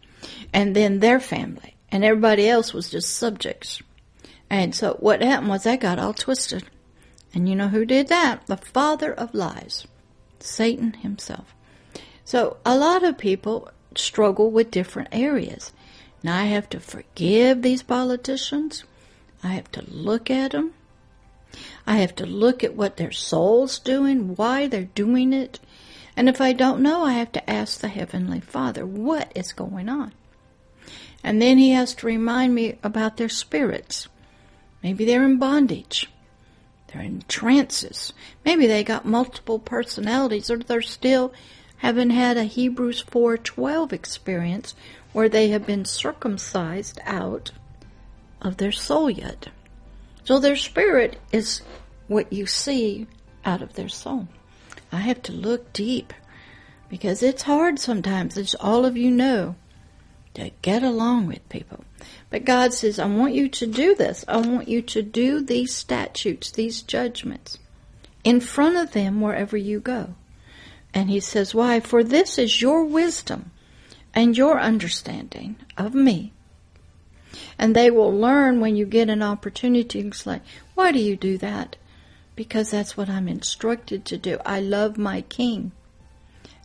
and 0.52 0.76
then 0.76 1.00
their 1.00 1.18
family 1.18 1.74
and 1.90 2.04
everybody 2.04 2.48
else 2.48 2.72
was 2.72 2.90
just 2.90 3.12
subjects. 3.12 3.82
And 4.48 4.72
so 4.72 4.94
what 5.00 5.20
happened 5.20 5.48
was 5.48 5.64
they 5.64 5.76
got 5.76 5.98
all 5.98 6.14
twisted. 6.14 6.62
And 7.34 7.48
you 7.48 7.56
know 7.56 7.66
who 7.66 7.84
did 7.84 8.06
that? 8.06 8.46
The 8.46 8.56
father 8.56 9.12
of 9.12 9.34
lies, 9.34 9.88
Satan 10.38 10.92
himself. 10.92 11.52
So 12.24 12.58
a 12.64 12.78
lot 12.78 13.02
of 13.02 13.18
people 13.18 13.68
struggle 13.96 14.52
with 14.52 14.70
different 14.70 15.08
areas. 15.10 15.72
Now 16.22 16.38
I 16.38 16.44
have 16.44 16.68
to 16.68 16.78
forgive 16.78 17.62
these 17.62 17.82
politicians. 17.82 18.84
I 19.42 19.48
have 19.48 19.72
to 19.72 19.84
look 19.90 20.30
at 20.30 20.52
them. 20.52 20.72
I 21.84 21.96
have 21.96 22.14
to 22.16 22.26
look 22.26 22.62
at 22.62 22.76
what 22.76 22.96
their 22.96 23.10
soul's 23.10 23.80
doing, 23.80 24.36
why 24.36 24.68
they're 24.68 24.84
doing 24.84 25.32
it. 25.32 25.58
And 26.16 26.28
if 26.28 26.40
I 26.40 26.52
don't 26.52 26.82
know, 26.82 27.04
I 27.04 27.12
have 27.12 27.32
to 27.32 27.50
ask 27.50 27.80
the 27.80 27.88
Heavenly 27.88 28.40
Father, 28.40 28.84
what 28.84 29.32
is 29.34 29.52
going 29.52 29.88
on? 29.88 30.12
And 31.22 31.40
then 31.40 31.58
He 31.58 31.70
has 31.70 31.94
to 31.96 32.06
remind 32.06 32.54
me 32.54 32.78
about 32.82 33.16
their 33.16 33.28
spirits. 33.28 34.08
Maybe 34.82 35.04
they're 35.04 35.24
in 35.24 35.38
bondage. 35.38 36.08
They're 36.88 37.02
in 37.02 37.22
trances. 37.28 38.12
Maybe 38.44 38.66
they 38.66 38.82
got 38.82 39.04
multiple 39.04 39.58
personalities 39.58 40.50
or 40.50 40.58
they're 40.58 40.82
still 40.82 41.32
haven't 41.78 42.10
had 42.10 42.36
a 42.36 42.44
Hebrews 42.44 43.02
4:12 43.02 43.92
experience 43.92 44.74
where 45.12 45.28
they 45.28 45.48
have 45.48 45.66
been 45.66 45.84
circumcised 45.84 47.00
out 47.04 47.52
of 48.42 48.58
their 48.58 48.72
soul 48.72 49.08
yet. 49.08 49.48
So 50.24 50.38
their 50.38 50.56
spirit 50.56 51.18
is 51.32 51.62
what 52.06 52.32
you 52.32 52.46
see 52.46 53.06
out 53.44 53.62
of 53.62 53.74
their 53.74 53.88
soul. 53.88 54.28
I 54.92 54.98
have 54.98 55.22
to 55.24 55.32
look 55.32 55.72
deep 55.72 56.12
because 56.88 57.22
it's 57.22 57.42
hard 57.42 57.78
sometimes, 57.78 58.36
as 58.36 58.54
all 58.56 58.84
of 58.84 58.96
you 58.96 59.10
know, 59.10 59.54
to 60.34 60.50
get 60.62 60.82
along 60.82 61.26
with 61.26 61.48
people. 61.48 61.84
But 62.30 62.44
God 62.44 62.74
says, 62.74 62.98
I 62.98 63.06
want 63.06 63.34
you 63.34 63.48
to 63.48 63.66
do 63.66 63.94
this. 63.94 64.24
I 64.26 64.38
want 64.38 64.68
you 64.68 64.82
to 64.82 65.02
do 65.02 65.40
these 65.40 65.74
statutes, 65.74 66.50
these 66.50 66.82
judgments, 66.82 67.58
in 68.24 68.40
front 68.40 68.76
of 68.76 68.92
them 68.92 69.20
wherever 69.20 69.56
you 69.56 69.80
go. 69.80 70.14
And 70.92 71.10
He 71.10 71.20
says, 71.20 71.54
Why? 71.54 71.80
For 71.80 72.02
this 72.02 72.38
is 72.38 72.60
your 72.60 72.84
wisdom 72.84 73.52
and 74.14 74.36
your 74.36 74.60
understanding 74.60 75.56
of 75.76 75.94
me 75.94 76.32
and 77.58 77.76
they 77.76 77.90
will 77.90 78.12
learn 78.12 78.60
when 78.60 78.76
you 78.76 78.86
get 78.86 79.08
an 79.08 79.22
opportunity. 79.22 80.00
It's 80.00 80.26
like, 80.26 80.42
why 80.74 80.92
do 80.92 80.98
you 80.98 81.16
do 81.16 81.38
that? 81.38 81.76
Because 82.40 82.70
that's 82.70 82.96
what 82.96 83.10
I'm 83.10 83.28
instructed 83.28 84.06
to 84.06 84.16
do. 84.16 84.38
I 84.46 84.60
love 84.60 84.96
my 84.96 85.20
king. 85.20 85.72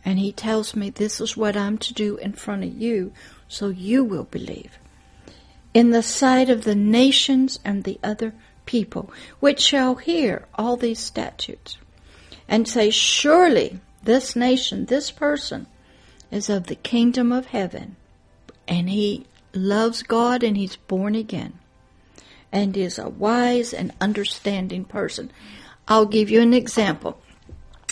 And 0.06 0.18
he 0.18 0.32
tells 0.32 0.74
me 0.74 0.88
this 0.88 1.20
is 1.20 1.36
what 1.36 1.54
I'm 1.54 1.76
to 1.76 1.92
do 1.92 2.16
in 2.16 2.32
front 2.32 2.64
of 2.64 2.74
you, 2.74 3.12
so 3.46 3.68
you 3.68 4.02
will 4.02 4.24
believe. 4.24 4.78
In 5.74 5.90
the 5.90 6.02
sight 6.02 6.48
of 6.48 6.64
the 6.64 6.74
nations 6.74 7.58
and 7.62 7.84
the 7.84 8.00
other 8.02 8.32
people, 8.64 9.10
which 9.40 9.60
shall 9.60 9.96
hear 9.96 10.46
all 10.54 10.78
these 10.78 10.98
statutes, 10.98 11.76
and 12.48 12.66
say, 12.66 12.88
Surely 12.88 13.78
this 14.02 14.34
nation, 14.34 14.86
this 14.86 15.10
person, 15.10 15.66
is 16.30 16.48
of 16.48 16.68
the 16.68 16.74
kingdom 16.74 17.32
of 17.32 17.48
heaven. 17.48 17.96
And 18.66 18.88
he 18.88 19.26
loves 19.52 20.02
God 20.02 20.42
and 20.42 20.56
he's 20.56 20.76
born 20.76 21.14
again 21.14 21.58
and 22.56 22.74
is 22.74 22.98
a 22.98 23.08
wise 23.08 23.74
and 23.74 23.92
understanding 24.00 24.82
person. 24.82 25.30
I'll 25.88 26.06
give 26.06 26.30
you 26.30 26.40
an 26.40 26.54
example. 26.54 27.18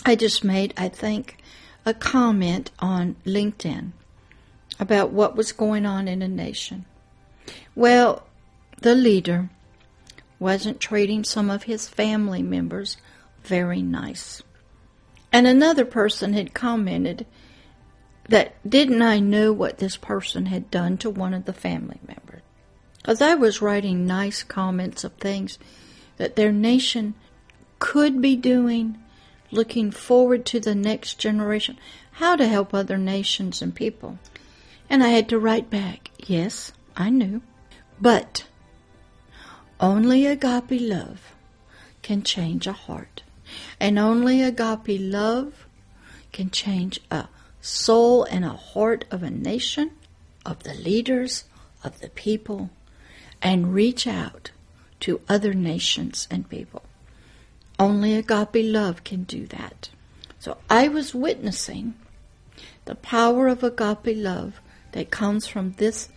I 0.04 0.16
just 0.16 0.44
made, 0.44 0.74
I 0.76 0.88
think, 0.88 1.38
a 1.86 1.94
comment 1.94 2.70
on 2.78 3.16
LinkedIn 3.24 3.92
about 4.80 5.10
what 5.10 5.36
was 5.36 5.52
going 5.52 5.86
on 5.86 6.08
in 6.08 6.22
a 6.22 6.28
nation. 6.28 6.84
Well, 7.74 8.26
the 8.80 8.94
leader 8.94 9.50
wasn't 10.38 10.80
treating 10.80 11.24
some 11.24 11.50
of 11.50 11.64
his 11.64 11.88
family 11.88 12.42
members 12.42 12.96
very 13.42 13.82
nice. 13.82 14.42
And 15.32 15.46
another 15.46 15.84
person 15.84 16.32
had 16.32 16.54
commented 16.54 17.26
that 18.28 18.54
didn't 18.68 19.02
I 19.02 19.20
know 19.20 19.52
what 19.52 19.78
this 19.78 19.96
person 19.96 20.46
had 20.46 20.70
done 20.70 20.96
to 20.98 21.10
one 21.10 21.34
of 21.34 21.44
the 21.44 21.52
family 21.52 22.00
members? 22.06 22.42
Because 22.96 23.20
I 23.20 23.34
was 23.34 23.60
writing 23.60 24.06
nice 24.06 24.42
comments 24.42 25.04
of 25.04 25.12
things 25.14 25.58
that 26.16 26.36
their 26.36 26.52
nation 26.52 27.14
could 27.84 28.22
be 28.22 28.34
doing, 28.34 28.96
looking 29.50 29.90
forward 29.90 30.46
to 30.46 30.58
the 30.58 30.74
next 30.74 31.18
generation, 31.18 31.78
how 32.12 32.34
to 32.34 32.48
help 32.48 32.72
other 32.72 32.96
nations 32.96 33.60
and 33.60 33.74
people. 33.74 34.18
And 34.88 35.04
I 35.04 35.08
had 35.08 35.28
to 35.28 35.38
write 35.38 35.68
back, 35.68 36.10
yes, 36.16 36.72
I 36.96 37.10
knew, 37.10 37.42
but 38.00 38.46
only 39.78 40.24
agape 40.24 40.80
love 40.80 41.34
can 42.00 42.22
change 42.22 42.66
a 42.66 42.72
heart. 42.72 43.22
And 43.78 43.98
only 43.98 44.42
agape 44.42 44.98
love 44.98 45.66
can 46.32 46.48
change 46.48 47.02
a 47.10 47.28
soul 47.60 48.24
and 48.24 48.46
a 48.46 48.60
heart 48.72 49.04
of 49.10 49.22
a 49.22 49.30
nation, 49.30 49.90
of 50.46 50.62
the 50.62 50.72
leaders, 50.72 51.44
of 51.84 52.00
the 52.00 52.08
people, 52.08 52.70
and 53.42 53.74
reach 53.74 54.06
out 54.06 54.52
to 55.00 55.20
other 55.28 55.52
nations 55.52 56.26
and 56.30 56.48
people. 56.48 56.82
Only 57.78 58.14
agape 58.14 58.64
love 58.64 59.04
can 59.04 59.24
do 59.24 59.46
that. 59.46 59.90
So 60.38 60.58
I 60.68 60.88
was 60.88 61.14
witnessing 61.14 61.94
the 62.84 62.94
power 62.94 63.48
of 63.48 63.62
agape 63.62 64.16
love 64.16 64.60
that 64.92 65.10
comes 65.10 65.46
from 65.46 65.72
this 65.72 66.08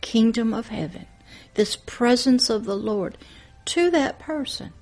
kingdom 0.00 0.54
of 0.54 0.68
heaven, 0.68 1.06
this 1.54 1.76
presence 1.76 2.48
of 2.48 2.64
the 2.64 2.76
Lord 2.76 3.18
to 3.66 3.90
that 3.90 4.18
person. 4.18 4.72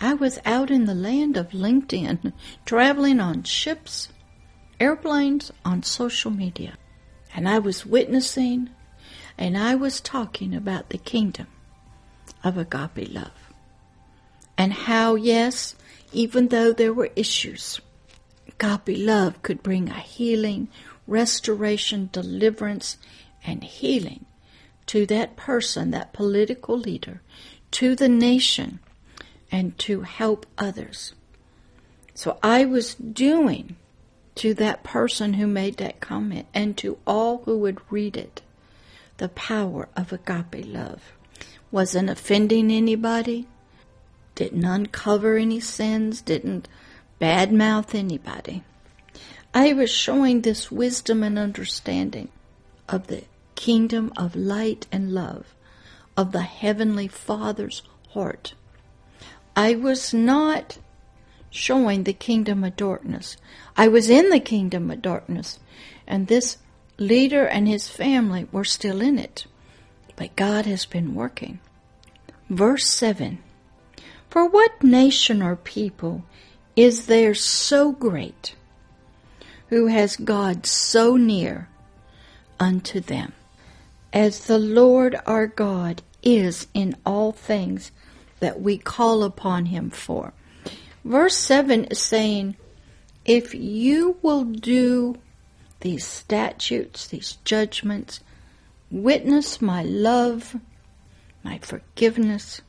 I 0.00 0.14
was 0.14 0.38
out 0.44 0.70
in 0.70 0.86
the 0.86 0.94
land 0.94 1.36
of 1.36 1.50
LinkedIn, 1.50 2.32
traveling 2.66 3.20
on 3.20 3.44
ships, 3.44 4.08
airplanes, 4.80 5.52
on 5.64 5.82
social 5.82 6.30
media. 6.30 6.76
And 7.34 7.48
I 7.48 7.58
was 7.58 7.86
witnessing 7.86 8.70
and 9.38 9.56
I 9.56 9.74
was 9.74 10.00
talking 10.00 10.54
about 10.54 10.90
the 10.90 10.98
kingdom 10.98 11.46
of 12.44 12.58
agape 12.58 13.12
love. 13.12 13.41
And 14.56 14.72
how, 14.72 15.14
yes, 15.14 15.74
even 16.12 16.48
though 16.48 16.72
there 16.72 16.92
were 16.92 17.10
issues, 17.16 17.80
agape 18.46 18.98
love 18.98 19.42
could 19.42 19.62
bring 19.62 19.88
a 19.88 19.98
healing, 19.98 20.68
restoration, 21.06 22.10
deliverance, 22.12 22.98
and 23.44 23.64
healing 23.64 24.26
to 24.86 25.06
that 25.06 25.36
person, 25.36 25.90
that 25.90 26.12
political 26.12 26.76
leader, 26.76 27.22
to 27.70 27.94
the 27.94 28.08
nation, 28.08 28.78
and 29.50 29.78
to 29.78 30.02
help 30.02 30.46
others. 30.58 31.14
So 32.14 32.38
I 32.42 32.64
was 32.64 32.94
doing 32.94 33.76
to 34.36 34.54
that 34.54 34.82
person 34.82 35.34
who 35.34 35.46
made 35.46 35.76
that 35.78 36.00
comment 36.00 36.46
and 36.54 36.76
to 36.78 36.98
all 37.06 37.42
who 37.44 37.58
would 37.58 37.80
read 37.90 38.16
it 38.16 38.42
the 39.18 39.28
power 39.28 39.88
of 39.96 40.12
agape 40.12 40.66
love. 40.66 41.12
Wasn't 41.70 42.10
offending 42.10 42.70
anybody, 42.70 43.46
didn't 44.42 44.64
uncover 44.64 45.36
any 45.36 45.60
sins, 45.60 46.20
didn't 46.20 46.66
badmouth 47.20 47.94
anybody. 47.94 48.64
I 49.54 49.72
was 49.72 49.88
showing 49.88 50.40
this 50.40 50.68
wisdom 50.68 51.22
and 51.22 51.38
understanding 51.38 52.28
of 52.88 53.06
the 53.06 53.22
kingdom 53.54 54.12
of 54.16 54.34
light 54.34 54.88
and 54.90 55.12
love, 55.12 55.54
of 56.16 56.32
the 56.32 56.42
Heavenly 56.42 57.06
Father's 57.06 57.82
heart. 58.10 58.54
I 59.54 59.76
was 59.76 60.12
not 60.12 60.78
showing 61.48 62.02
the 62.02 62.12
kingdom 62.12 62.64
of 62.64 62.74
darkness. 62.74 63.36
I 63.76 63.86
was 63.86 64.10
in 64.10 64.30
the 64.30 64.40
kingdom 64.40 64.90
of 64.90 65.02
darkness, 65.02 65.60
and 66.04 66.26
this 66.26 66.58
leader 66.98 67.44
and 67.44 67.68
his 67.68 67.88
family 67.88 68.48
were 68.50 68.64
still 68.64 69.00
in 69.00 69.20
it. 69.20 69.46
But 70.16 70.34
God 70.34 70.66
has 70.66 70.84
been 70.84 71.14
working. 71.14 71.60
Verse 72.50 72.88
7 72.88 73.38
For 74.32 74.48
what 74.48 74.82
nation 74.82 75.42
or 75.42 75.56
people 75.56 76.24
is 76.74 77.04
there 77.04 77.34
so 77.34 77.92
great 77.92 78.54
who 79.68 79.88
has 79.88 80.16
God 80.16 80.64
so 80.64 81.18
near 81.18 81.68
unto 82.58 82.98
them? 83.00 83.34
As 84.10 84.46
the 84.46 84.56
Lord 84.56 85.20
our 85.26 85.46
God 85.46 86.00
is 86.22 86.66
in 86.72 86.96
all 87.04 87.32
things 87.32 87.92
that 88.40 88.62
we 88.62 88.78
call 88.78 89.22
upon 89.22 89.66
him 89.66 89.90
for. 89.90 90.32
Verse 91.04 91.36
7 91.36 91.84
is 91.84 92.00
saying, 92.00 92.56
If 93.26 93.54
you 93.54 94.16
will 94.22 94.44
do 94.44 95.18
these 95.80 96.06
statutes, 96.06 97.06
these 97.06 97.36
judgments, 97.44 98.20
witness 98.90 99.60
my 99.60 99.82
love, 99.82 100.56
my 101.44 101.58
forgiveness, 101.58 102.62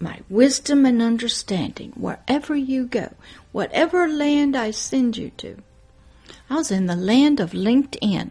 my 0.00 0.20
wisdom 0.28 0.84
and 0.84 1.00
understanding 1.00 1.92
wherever 1.96 2.54
you 2.56 2.86
go, 2.86 3.12
whatever 3.52 4.08
land 4.08 4.56
I 4.56 4.70
send 4.70 5.16
you 5.16 5.30
to. 5.38 5.56
I 6.50 6.56
was 6.56 6.70
in 6.70 6.86
the 6.86 6.96
land 6.96 7.40
of 7.40 7.52
LinkedIn. 7.52 8.30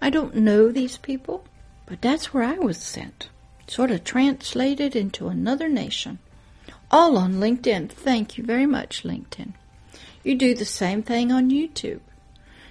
I 0.00 0.10
don't 0.10 0.36
know 0.36 0.70
these 0.70 0.96
people, 0.96 1.44
but 1.86 2.00
that's 2.00 2.32
where 2.32 2.44
I 2.44 2.54
was 2.54 2.78
sent. 2.78 3.28
Sort 3.66 3.90
of 3.90 4.04
translated 4.04 4.96
into 4.96 5.28
another 5.28 5.68
nation. 5.68 6.18
All 6.90 7.16
on 7.16 7.34
LinkedIn. 7.34 7.90
Thank 7.90 8.36
you 8.36 8.44
very 8.44 8.66
much, 8.66 9.02
LinkedIn. 9.02 9.54
You 10.22 10.34
do 10.34 10.54
the 10.54 10.64
same 10.64 11.02
thing 11.02 11.32
on 11.32 11.50
YouTube. 11.50 12.00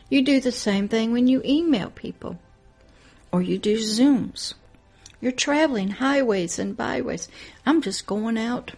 You 0.10 0.22
do 0.22 0.40
the 0.40 0.52
same 0.52 0.88
thing 0.88 1.12
when 1.12 1.28
you 1.28 1.42
email 1.46 1.90
people 1.90 2.38
or 3.32 3.42
you 3.42 3.58
do 3.58 3.78
Zooms. 3.78 4.54
You're 5.22 5.32
traveling 5.32 5.92
highways 5.92 6.60
and 6.60 6.76
byways. 6.76 7.30
I'm 7.66 7.82
just 7.82 8.08
going 8.08 8.38
out 8.38 8.74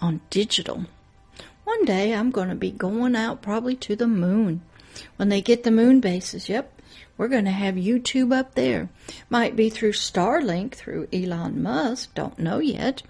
on 0.00 0.20
digital. 0.30 0.86
One 1.64 1.84
day 1.84 2.14
I'm 2.14 2.30
going 2.30 2.48
to 2.48 2.54
be 2.54 2.70
going 2.70 3.14
out 3.14 3.42
probably 3.42 3.76
to 3.76 3.96
the 3.96 4.06
moon. 4.06 4.62
When 5.16 5.28
they 5.28 5.42
get 5.42 5.64
the 5.64 5.70
moon 5.70 6.00
bases, 6.00 6.48
yep, 6.48 6.80
we're 7.16 7.28
going 7.28 7.44
to 7.44 7.50
have 7.50 7.74
YouTube 7.74 8.34
up 8.34 8.54
there. 8.54 8.88
Might 9.28 9.56
be 9.56 9.68
through 9.68 9.92
Starlink, 9.92 10.74
through 10.74 11.08
Elon 11.12 11.62
Musk, 11.62 12.14
don't 12.14 12.38
know 12.38 12.58
yet. 12.58 13.02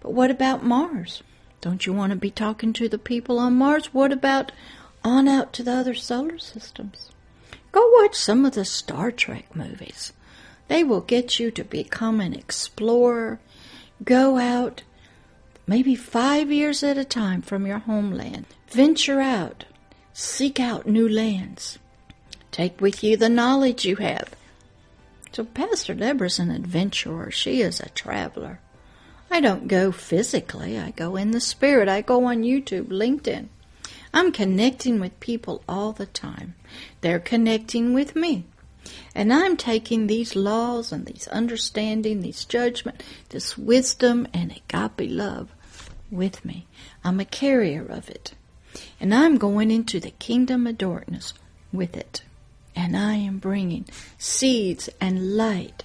But 0.00 0.12
what 0.12 0.30
about 0.30 0.64
Mars? 0.64 1.22
Don't 1.60 1.86
you 1.86 1.92
want 1.92 2.10
to 2.10 2.16
be 2.16 2.30
talking 2.30 2.72
to 2.74 2.88
the 2.88 2.98
people 2.98 3.38
on 3.38 3.54
Mars? 3.54 3.92
What 3.92 4.12
about 4.12 4.52
on 5.04 5.28
out 5.28 5.52
to 5.52 5.62
the 5.62 5.72
other 5.72 5.94
solar 5.94 6.38
systems. 6.38 7.10
Go 7.72 7.86
watch 8.00 8.14
some 8.14 8.46
of 8.46 8.54
the 8.54 8.64
Star 8.64 9.12
Trek 9.12 9.54
movies. 9.54 10.12
They 10.68 10.84
will 10.84 11.00
get 11.00 11.38
you 11.38 11.50
to 11.52 11.64
become 11.64 12.20
an 12.20 12.34
explorer. 12.34 13.40
Go 14.02 14.38
out 14.38 14.82
maybe 15.66 15.94
five 15.94 16.50
years 16.50 16.82
at 16.82 16.98
a 16.98 17.04
time 17.04 17.42
from 17.42 17.66
your 17.66 17.78
homeland. 17.78 18.46
Venture 18.68 19.20
out. 19.20 19.64
Seek 20.12 20.60
out 20.60 20.86
new 20.86 21.08
lands. 21.08 21.78
Take 22.50 22.80
with 22.80 23.02
you 23.02 23.16
the 23.16 23.28
knowledge 23.28 23.84
you 23.84 23.96
have. 23.96 24.34
So 25.32 25.44
Pastor 25.44 25.94
Deborah's 25.94 26.38
an 26.38 26.50
adventurer. 26.50 27.30
She 27.30 27.60
is 27.60 27.80
a 27.80 27.88
traveler. 27.88 28.60
I 29.30 29.40
don't 29.40 29.66
go 29.66 29.90
physically. 29.90 30.78
I 30.78 30.92
go 30.92 31.16
in 31.16 31.32
the 31.32 31.40
spirit. 31.40 31.88
I 31.88 32.02
go 32.02 32.26
on 32.26 32.42
YouTube, 32.42 32.86
LinkedIn. 32.86 33.48
I'm 34.12 34.30
connecting 34.30 35.00
with 35.00 35.18
people 35.18 35.64
all 35.68 35.90
the 35.90 36.06
time. 36.06 36.54
They're 37.00 37.18
connecting 37.18 37.92
with 37.92 38.14
me. 38.14 38.44
And 39.14 39.32
I'm 39.32 39.56
taking 39.56 40.06
these 40.06 40.36
laws 40.36 40.92
and 40.92 41.06
these 41.06 41.28
understanding, 41.28 42.20
these 42.20 42.44
judgment, 42.44 43.02
this 43.30 43.56
wisdom 43.56 44.26
and 44.32 44.52
agape 44.52 45.10
love 45.10 45.50
with 46.10 46.44
me. 46.44 46.66
I'm 47.02 47.20
a 47.20 47.24
carrier 47.24 47.86
of 47.86 48.08
it. 48.08 48.34
And 49.00 49.14
I'm 49.14 49.38
going 49.38 49.70
into 49.70 50.00
the 50.00 50.10
kingdom 50.12 50.66
of 50.66 50.78
darkness 50.78 51.34
with 51.72 51.96
it. 51.96 52.22
And 52.76 52.96
I 52.96 53.14
am 53.14 53.38
bringing 53.38 53.86
seeds 54.18 54.88
and 55.00 55.36
light 55.36 55.84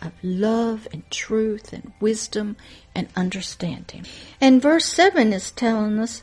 of 0.00 0.12
love 0.22 0.88
and 0.92 1.08
truth 1.10 1.72
and 1.72 1.92
wisdom 2.00 2.56
and 2.94 3.08
understanding. 3.16 4.06
And 4.40 4.62
verse 4.62 4.86
7 4.86 5.32
is 5.32 5.50
telling 5.50 5.98
us 5.98 6.22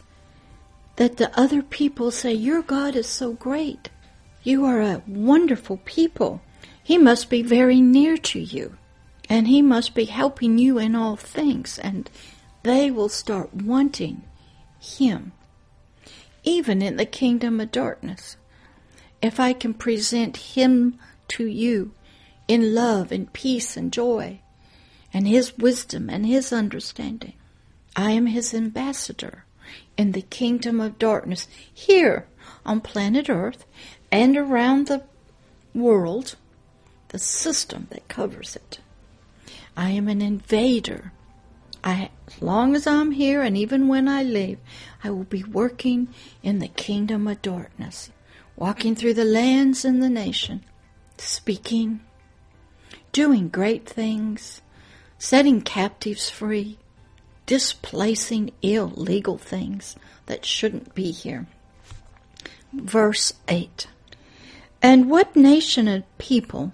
that 0.95 1.17
the 1.17 1.37
other 1.39 1.61
people 1.61 2.09
say, 2.11 2.33
Your 2.33 2.61
God 2.61 2.95
is 2.95 3.07
so 3.07 3.33
great. 3.33 3.89
You 4.47 4.63
are 4.63 4.79
a 4.79 5.03
wonderful 5.05 5.81
people. 5.83 6.39
He 6.81 6.97
must 6.97 7.29
be 7.29 7.41
very 7.41 7.81
near 7.81 8.15
to 8.19 8.39
you. 8.39 8.77
And 9.27 9.45
He 9.45 9.61
must 9.61 9.93
be 9.93 10.05
helping 10.05 10.57
you 10.57 10.79
in 10.79 10.95
all 10.95 11.17
things. 11.17 11.77
And 11.77 12.09
they 12.63 12.89
will 12.89 13.09
start 13.09 13.53
wanting 13.53 14.23
Him, 14.79 15.33
even 16.45 16.81
in 16.81 16.95
the 16.95 17.05
kingdom 17.05 17.59
of 17.59 17.73
darkness. 17.73 18.37
If 19.21 19.37
I 19.37 19.51
can 19.51 19.73
present 19.73 20.37
Him 20.37 20.97
to 21.27 21.45
you 21.45 21.91
in 22.47 22.73
love 22.73 23.11
and 23.11 23.33
peace 23.33 23.75
and 23.75 23.91
joy, 23.91 24.39
and 25.13 25.27
His 25.27 25.57
wisdom 25.57 26.09
and 26.09 26.25
His 26.25 26.53
understanding, 26.53 27.33
I 27.97 28.11
am 28.11 28.27
His 28.27 28.53
ambassador 28.53 29.43
in 29.97 30.13
the 30.13 30.21
kingdom 30.21 30.79
of 30.79 30.97
darkness 30.97 31.49
here 31.73 32.27
on 32.65 32.79
planet 32.79 33.29
Earth 33.29 33.65
and 34.11 34.37
around 34.37 34.87
the 34.87 35.03
world, 35.73 36.35
the 37.09 37.19
system 37.19 37.87
that 37.91 38.07
covers 38.07 38.55
it. 38.55 38.79
I 39.75 39.91
am 39.91 40.07
an 40.07 40.21
invader. 40.21 41.11
I, 41.83 42.09
as 42.27 42.41
long 42.41 42.75
as 42.75 42.87
I'm 42.87 43.11
here 43.11 43.41
and 43.41 43.55
even 43.55 43.87
when 43.87 44.07
I 44.07 44.23
leave, 44.23 44.57
I 45.03 45.11
will 45.11 45.23
be 45.23 45.43
working 45.43 46.07
in 46.41 46.59
the 46.59 46.67
kingdom 46.67 47.27
of 47.27 47.41
darkness, 47.41 48.09
walking 48.55 48.95
through 48.95 49.13
the 49.13 49.23
lands 49.23 49.85
and 49.85 50.01
the 50.01 50.09
nation, 50.09 50.63
speaking, 51.17 52.01
doing 53.11 53.49
great 53.49 53.87
things, 53.87 54.61
setting 55.19 55.61
captives 55.61 56.29
free, 56.29 56.77
displacing 57.45 58.51
illegal 58.61 59.37
things 59.37 59.95
that 60.25 60.45
shouldn't 60.45 60.93
be 60.95 61.11
here. 61.11 61.47
Verse 62.73 63.33
8 63.47 63.87
And 64.81 65.09
what 65.09 65.35
nation 65.35 65.87
and 65.87 66.03
people 66.17 66.73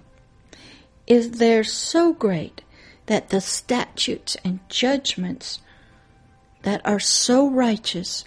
is 1.06 1.32
there 1.32 1.64
so 1.64 2.12
great 2.12 2.62
that 3.06 3.30
the 3.30 3.40
statutes 3.40 4.36
and 4.44 4.60
judgments 4.68 5.60
that 6.62 6.80
are 6.84 7.00
so 7.00 7.48
righteous 7.48 8.24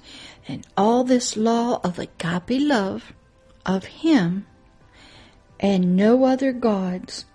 and 0.48 0.66
all 0.78 1.04
this 1.04 1.36
law 1.36 1.80
of 1.84 2.00
agape 2.00 2.62
love 2.62 3.14
of 3.66 3.86
Him 3.86 4.46
and 5.60 5.96
no 5.96 6.24
other 6.24 6.52
gods 6.54 7.26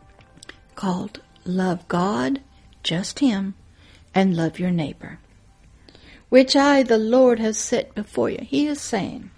called 0.75 1.21
love 1.45 1.87
God, 1.89 2.41
just 2.83 3.19
Him, 3.19 3.55
and 4.15 4.37
love 4.37 4.59
your 4.59 4.71
neighbor, 4.71 5.19
which 6.29 6.55
I, 6.55 6.83
the 6.83 6.99
Lord, 6.99 7.39
have 7.41 7.57
set 7.57 7.95
before 7.95 8.31
you. 8.31 8.39
He 8.43 8.67
is 8.67 8.81
saying, 8.81 9.31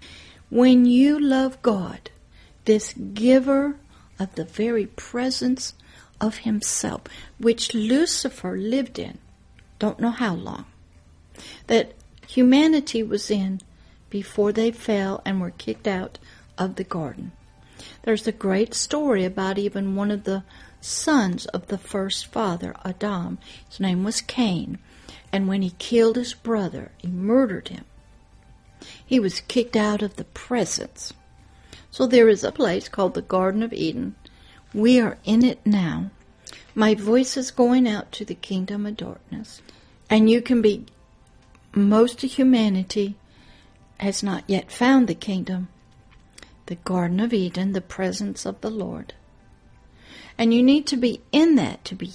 when 0.49 0.85
you 0.85 1.19
love 1.19 1.61
God, 1.61 2.11
this 2.65 2.93
giver 2.93 3.77
of 4.19 4.35
the 4.35 4.45
very 4.45 4.85
presence 4.85 5.73
of 6.19 6.39
Himself, 6.39 7.01
which 7.37 7.73
Lucifer 7.73 8.57
lived 8.57 8.99
in, 8.99 9.17
don't 9.79 9.99
know 9.99 10.11
how 10.11 10.33
long, 10.35 10.65
that 11.67 11.93
humanity 12.27 13.03
was 13.03 13.29
in 13.29 13.61
before 14.09 14.51
they 14.51 14.71
fell 14.71 15.21
and 15.25 15.41
were 15.41 15.51
kicked 15.51 15.87
out 15.87 16.17
of 16.57 16.75
the 16.75 16.83
garden. 16.83 17.31
There's 18.03 18.25
a 18.27 18.31
great 18.31 18.73
story 18.73 19.25
about 19.25 19.57
even 19.57 19.95
one 19.95 20.11
of 20.11 20.23
the 20.23 20.43
sons 20.79 21.45
of 21.47 21.67
the 21.67 21.77
first 21.77 22.27
father, 22.27 22.75
Adam. 22.85 23.39
His 23.69 23.79
name 23.79 24.03
was 24.03 24.21
Cain. 24.21 24.77
And 25.31 25.47
when 25.47 25.61
he 25.61 25.71
killed 25.71 26.15
his 26.15 26.33
brother, 26.33 26.91
he 26.97 27.07
murdered 27.07 27.67
him. 27.67 27.83
He 29.05 29.19
was 29.19 29.41
kicked 29.41 29.75
out 29.75 30.01
of 30.01 30.15
the 30.15 30.23
presence. 30.23 31.13
So 31.95 32.05
there 32.05 32.27
is 32.27 32.43
a 32.43 32.51
place 32.51 32.89
called 32.89 33.13
the 33.13 33.21
Garden 33.21 33.63
of 33.63 33.71
Eden. 33.71 34.17
We 34.73 34.99
are 34.99 35.17
in 35.23 35.45
it 35.45 35.65
now. 35.65 36.09
My 36.75 36.93
voice 36.93 37.37
is 37.37 37.51
going 37.51 37.87
out 37.87 38.11
to 38.11 38.25
the 38.25 38.35
kingdom 38.35 38.85
of 38.85 38.97
darkness. 38.97 39.61
And 40.09 40.29
you 40.29 40.41
can 40.41 40.61
be, 40.61 40.87
most 41.73 42.21
of 42.21 42.33
humanity 42.33 43.15
has 43.97 44.21
not 44.21 44.43
yet 44.45 44.73
found 44.73 45.07
the 45.07 45.15
kingdom, 45.15 45.69
the 46.65 46.75
Garden 46.75 47.21
of 47.21 47.31
Eden, 47.31 47.71
the 47.71 47.79
presence 47.79 48.45
of 48.45 48.59
the 48.59 48.69
Lord. 48.69 49.13
And 50.37 50.53
you 50.53 50.61
need 50.61 50.87
to 50.87 50.97
be 50.97 51.21
in 51.31 51.55
that 51.55 51.85
to 51.85 51.95
be, 51.95 52.11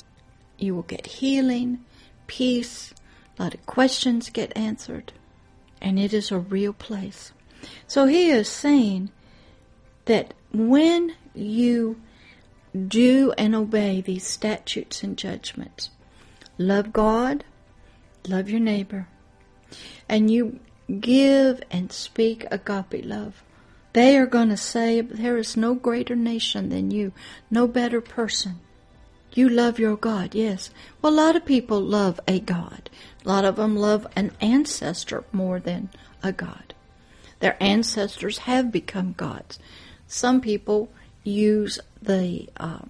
you 0.59 0.75
will 0.75 0.83
get 0.83 1.07
healing, 1.07 1.83
peace, 2.27 2.93
a 3.39 3.45
lot 3.45 3.55
of 3.55 3.65
questions 3.65 4.29
get 4.29 4.55
answered, 4.55 5.15
and 5.81 5.99
it 5.99 6.13
is 6.13 6.31
a 6.31 6.39
real 6.39 6.75
place. 6.75 7.33
So 7.87 8.05
he 8.05 8.29
is 8.29 8.47
saying 8.47 9.11
that 10.07 10.35
when 10.53 11.15
you 11.35 12.01
do 12.87 13.33
and 13.37 13.55
obey 13.55 14.01
these 14.01 14.27
statutes 14.27 15.03
and 15.03 15.17
judgments, 15.17 15.91
love 16.59 16.93
God, 16.93 17.45
love 18.29 18.49
your 18.49 18.61
neighbor, 18.61 19.09
and 20.09 20.31
you 20.31 20.61
give 21.01 21.63
and 21.71 21.93
speak 21.93 22.45
agape 22.51 23.05
love, 23.05 23.43
they 23.93 24.17
are 24.17 24.27
going 24.27 24.51
to 24.51 24.57
say, 24.57 25.01
There 25.01 25.37
is 25.37 25.57
no 25.57 25.75
greater 25.75 26.15
nation 26.15 26.69
than 26.69 26.91
you, 26.91 27.13
no 27.51 27.67
better 27.67 28.01
person. 28.01 28.61
You 29.33 29.49
love 29.49 29.79
your 29.79 29.97
God, 29.97 30.35
yes. 30.35 30.71
Well, 31.01 31.13
a 31.13 31.15
lot 31.15 31.37
of 31.37 31.45
people 31.45 31.81
love 31.81 32.21
a 32.27 32.41
God. 32.41 32.91
A 33.25 33.29
lot 33.29 33.45
of 33.45 33.57
them 33.57 33.77
love 33.77 34.07
an 34.17 34.33
ancestor 34.41 35.25
more 35.33 35.61
than 35.61 35.91
a 36.23 36.33
God. 36.33 36.75
Their 37.39 37.57
ancestors 37.61 38.39
have 38.39 38.73
become 38.73 39.15
gods. 39.17 39.59
Some 40.13 40.41
people 40.41 40.91
use 41.23 41.79
the 42.03 42.49
uh, 42.57 42.81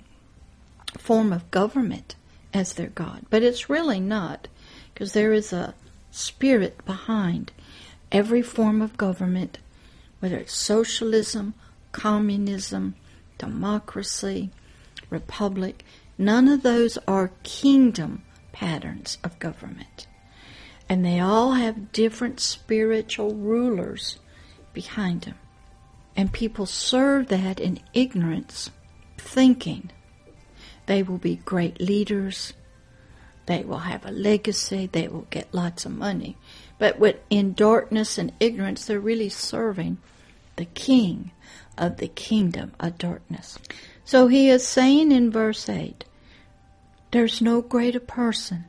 form 0.96 1.32
of 1.32 1.50
government 1.50 2.16
as 2.54 2.72
their 2.72 2.88
God, 2.88 3.26
but 3.28 3.42
it's 3.42 3.68
really 3.68 4.00
not, 4.00 4.48
because 4.92 5.12
there 5.12 5.34
is 5.34 5.52
a 5.52 5.74
spirit 6.10 6.84
behind 6.84 7.52
every 8.10 8.42
form 8.42 8.80
of 8.80 8.96
government 8.96 9.58
whether 10.20 10.36
it's 10.36 10.54
socialism, 10.54 11.54
communism, 11.92 12.94
democracy, 13.38 14.50
republic, 15.08 15.84
none 16.16 16.46
of 16.48 16.62
those 16.62 16.98
are 17.08 17.32
kingdom 17.42 18.22
patterns 18.52 19.18
of 19.24 19.38
government. 19.38 20.06
And 20.88 21.04
they 21.04 21.20
all 21.20 21.52
have 21.52 21.92
different 21.92 22.40
spiritual 22.40 23.34
rulers 23.34 24.18
behind 24.72 25.22
them. 25.22 25.36
And 26.20 26.30
people 26.30 26.66
serve 26.66 27.28
that 27.28 27.58
in 27.58 27.80
ignorance, 27.94 28.70
thinking 29.16 29.90
they 30.84 31.02
will 31.02 31.16
be 31.16 31.36
great 31.36 31.80
leaders, 31.80 32.52
they 33.46 33.64
will 33.64 33.78
have 33.78 34.04
a 34.04 34.10
legacy, 34.10 34.86
they 34.92 35.08
will 35.08 35.26
get 35.30 35.54
lots 35.54 35.86
of 35.86 35.92
money. 35.92 36.36
But 36.78 36.98
with, 36.98 37.16
in 37.30 37.54
darkness 37.54 38.18
and 38.18 38.34
ignorance, 38.38 38.84
they're 38.84 39.00
really 39.00 39.30
serving 39.30 39.96
the 40.56 40.66
king 40.66 41.30
of 41.78 41.96
the 41.96 42.08
kingdom 42.08 42.72
of 42.78 42.98
darkness. 42.98 43.58
So 44.04 44.26
he 44.26 44.50
is 44.50 44.68
saying 44.68 45.12
in 45.12 45.30
verse 45.30 45.70
8, 45.70 46.04
there's 47.12 47.40
no 47.40 47.62
greater 47.62 47.98
person 47.98 48.66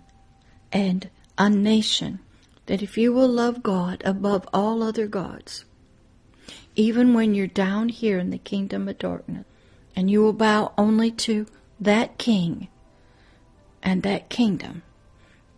and 0.72 1.10
a 1.38 1.50
nation 1.50 2.20
that 2.68 2.82
if 2.82 2.98
you 2.98 3.12
will 3.12 3.28
love 3.28 3.62
God 3.62 4.02
above 4.06 4.48
all 4.54 4.82
other 4.82 5.06
gods, 5.06 5.66
even 6.76 7.14
when 7.14 7.34
you're 7.34 7.48
down 7.48 7.90
here 7.90 8.18
in 8.18 8.30
the 8.30 8.38
kingdom 8.38 8.88
of 8.88 8.98
darkness, 8.98 9.46
and 9.96 10.10
you 10.10 10.22
will 10.22 10.34
bow 10.34 10.74
only 10.78 11.12
to 11.12 11.46
that 11.80 12.18
king 12.18 12.68
and 13.84 14.04
that 14.04 14.30
kingdom, 14.30 14.84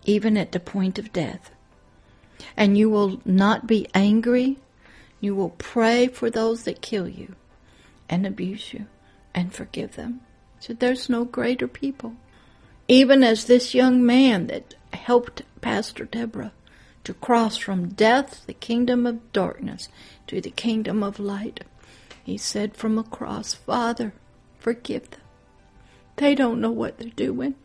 even 0.06 0.38
at 0.38 0.52
the 0.52 0.60
point 0.60 0.98
of 0.98 1.14
death, 1.14 1.52
and 2.58 2.78
you 2.78 2.90
will 2.90 3.22
not 3.26 3.68
be 3.68 3.88
angry. 3.94 4.58
You 5.20 5.36
will 5.36 5.52
pray 5.52 6.08
for 6.08 6.30
those 6.30 6.64
that 6.64 6.82
kill 6.82 7.08
you 7.08 7.36
and 8.10 8.26
abuse 8.26 8.74
you 8.74 8.88
and 9.34 9.54
forgive 9.54 9.96
them. 9.96 10.22
So 10.60 10.74
there's 10.74 11.10
no 11.10 11.26
greater 11.26 11.68
people. 11.68 12.16
Even 12.88 13.24
as 13.24 13.46
this 13.46 13.74
young 13.74 14.06
man 14.06 14.48
that 14.48 14.74
helped 14.92 15.44
Pastor 15.62 16.06
Deborah 16.06 16.52
to 17.04 17.14
cross 17.14 17.58
from 17.58 17.90
death, 17.90 18.44
the 18.46 18.54
kingdom 18.54 19.06
of 19.06 19.34
darkness, 19.34 19.90
to 20.28 20.40
the 20.40 20.50
kingdom 20.50 21.04
of 21.04 21.20
light, 21.20 21.64
he 22.24 22.38
said 22.38 22.76
from 22.76 22.98
a 22.98 23.04
cross, 23.04 23.54
Father, 23.54 24.14
forgive 24.60 25.10
them. 25.12 25.20
They 26.16 26.36
don't 26.36 26.62
know 26.62 26.72
what 26.72 26.98
they're 26.98 27.10
doing. 27.10 27.56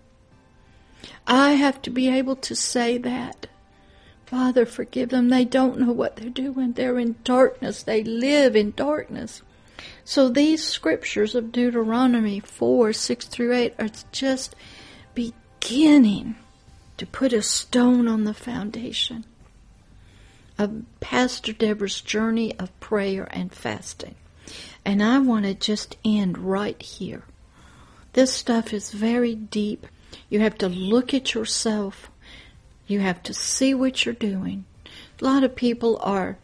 I 1.26 1.52
have 1.52 1.80
to 1.82 1.90
be 1.90 2.08
able 2.08 2.36
to 2.36 2.56
say 2.56 2.98
that 2.98 3.46
Father, 4.28 4.66
forgive 4.66 5.08
them. 5.08 5.30
They 5.30 5.46
don't 5.46 5.80
know 5.80 5.90
what 5.90 6.16
they're 6.16 6.28
doing. 6.28 6.72
They're 6.72 6.98
in 6.98 7.16
darkness. 7.24 7.82
They 7.82 8.04
live 8.04 8.54
in 8.54 8.72
darkness. 8.72 9.40
So 10.04 10.28
these 10.28 10.62
scriptures 10.62 11.34
of 11.34 11.50
Deuteronomy 11.50 12.40
4, 12.40 12.92
6 12.92 13.26
through 13.26 13.54
8 13.54 13.74
are 13.78 13.88
just 14.12 14.54
beginning 15.14 16.36
to 16.98 17.06
put 17.06 17.32
a 17.32 17.40
stone 17.40 18.06
on 18.06 18.24
the 18.24 18.34
foundation 18.34 19.24
of 20.58 20.84
Pastor 21.00 21.52
Deborah's 21.52 22.00
journey 22.00 22.58
of 22.58 22.78
prayer 22.80 23.28
and 23.30 23.52
fasting. 23.52 24.16
And 24.84 25.02
I 25.02 25.18
want 25.18 25.44
to 25.44 25.54
just 25.54 25.96
end 26.04 26.38
right 26.38 26.80
here. 26.82 27.22
This 28.14 28.32
stuff 28.32 28.72
is 28.72 28.90
very 28.90 29.34
deep. 29.34 29.86
You 30.28 30.40
have 30.40 30.58
to 30.58 30.68
look 30.68 31.14
at 31.14 31.34
yourself 31.34 32.10
you 32.88 33.00
have 33.00 33.22
to 33.24 33.34
see 33.34 33.74
what 33.74 34.04
you're 34.04 34.14
doing. 34.14 34.64
A 35.20 35.24
lot 35.24 35.44
of 35.44 35.54
people 35.54 36.00
are, 36.02 36.38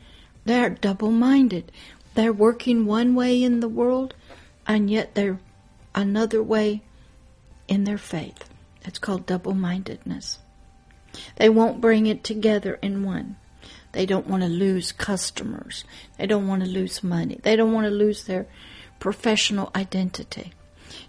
they're 0.45 0.71
double 0.71 1.11
minded. 1.11 1.73
They're 2.15 2.35
working 2.35 2.85
one 2.85 3.15
way 3.15 3.43
in 3.43 3.61
the 3.61 3.69
world, 3.69 4.15
and 4.67 4.91
yet 4.91 5.15
they're 5.15 5.41
another 5.95 6.43
way 6.43 6.83
in 7.67 7.85
their 7.85 7.99
faith. 7.99 8.45
It's 8.85 8.99
called 8.99 9.25
double 9.25 9.55
mindedness. 9.55 10.39
They 11.37 11.49
won't 11.49 11.81
bring 11.81 12.07
it 12.07 12.23
together 12.23 12.79
in 12.83 13.03
one. 13.03 13.37
They 13.95 14.07
don't 14.07 14.27
want 14.27 14.43
to 14.43 14.49
lose 14.49 14.93
customers. 14.93 15.85
They 16.19 16.27
don't 16.27 16.49
want 16.49 16.63
to 16.63 16.69
lose 16.69 17.03
money. 17.03 17.41
They 17.43 17.57
don't 17.57 17.73
want 17.73 17.87
to 17.87 17.91
lose 17.91 18.25
their 18.25 18.47
professional 18.99 19.71
identity. 19.75 20.53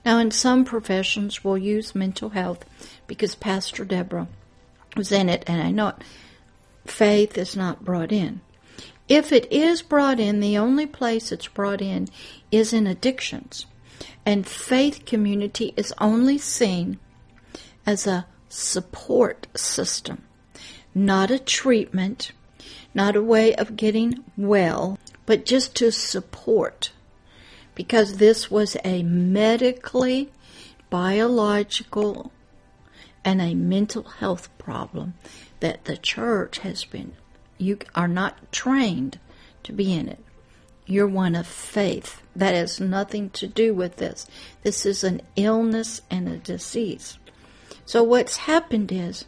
Now, 0.06 0.19
in 0.19 0.32
some 0.32 0.65
professions, 0.65 1.43
we'll 1.43 1.58
use 1.58 1.95
mental 1.95 2.30
health 2.30 2.63
because 3.08 3.36
Pastor 3.36 3.84
Deborah 3.84 4.28
was 4.95 5.12
in 5.12 5.30
it, 5.30 5.43
and 5.48 5.62
I 5.62 5.71
know 5.71 5.89
it, 5.89 5.95
faith 6.86 7.38
is 7.38 7.56
not 7.56 7.84
brought 7.84 8.12
in. 8.12 8.41
If 9.08 9.32
it 9.32 9.52
is 9.52 9.82
brought 9.82 10.19
in, 10.19 10.39
the 10.39 10.58
only 10.58 10.86
place 10.86 11.32
it's 11.32 11.48
brought 11.48 11.82
in 11.82 12.08
is 12.52 12.74
in 12.74 12.88
addictions. 12.88 13.65
And 14.26 14.48
faith 14.48 15.06
community 15.06 15.74
is 15.76 15.93
only 16.00 16.38
seen 16.38 17.00
as 17.86 18.08
a 18.08 18.26
support 18.50 19.48
system, 19.56 20.24
not 20.93 21.30
a 21.30 21.38
treatment, 21.38 22.32
not 22.95 23.15
a 23.15 23.21
way 23.21 23.53
of 23.53 23.75
getting 23.75 24.23
well, 24.36 24.97
but 25.25 25.45
just 25.45 25.75
to 25.75 25.91
support. 25.91 26.91
Because 27.75 28.17
this 28.17 28.49
was 28.49 28.77
a 28.84 29.03
medically, 29.03 30.31
biological 30.89 32.31
and 33.25 33.41
a 33.41 33.53
mental 33.53 34.03
health 34.03 34.55
problem 34.58 35.15
that 35.60 35.86
the 35.86 35.97
church 35.97 36.60
has 36.60 36.86
been, 36.86 37.13
you 37.58 37.79
are 37.93 38.08
not 38.08 38.51
trained 38.51 39.19
to 39.63 39.73
be 39.73 39.93
in 39.93 40.08
it. 40.08 40.23
You're 40.86 41.08
one 41.08 41.36
of 41.36 41.47
faith. 41.47 42.21
That 42.36 42.53
has 42.53 42.79
nothing 42.79 43.31
to 43.31 43.47
do 43.47 43.73
with 43.73 43.97
this. 43.97 44.27
This 44.62 44.86
is 44.86 45.03
an 45.03 45.21
illness 45.36 46.01
and 46.12 46.29
a 46.29 46.38
disease. 46.38 47.17
So 47.86 48.03
what's 48.03 48.38
happened 48.38 48.91
is 48.91 49.25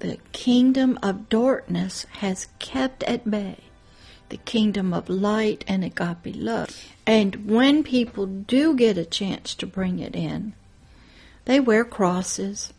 the 0.00 0.18
kingdom 0.32 0.98
of 1.02 1.28
darkness 1.28 2.06
has 2.18 2.48
kept 2.58 3.02
at 3.04 3.30
bay 3.30 3.58
the 4.30 4.38
kingdom 4.38 4.94
of 4.94 5.08
light 5.08 5.64
and 5.68 5.84
agape 5.84 6.34
love. 6.36 6.86
And 7.06 7.50
when 7.50 7.82
people 7.82 8.26
do 8.26 8.74
get 8.74 8.96
a 8.96 9.04
chance 9.04 9.54
to 9.56 9.66
bring 9.66 9.98
it 9.98 10.16
in, 10.16 10.54
they 11.44 11.60
wear 11.60 11.84
crosses, 11.84 12.72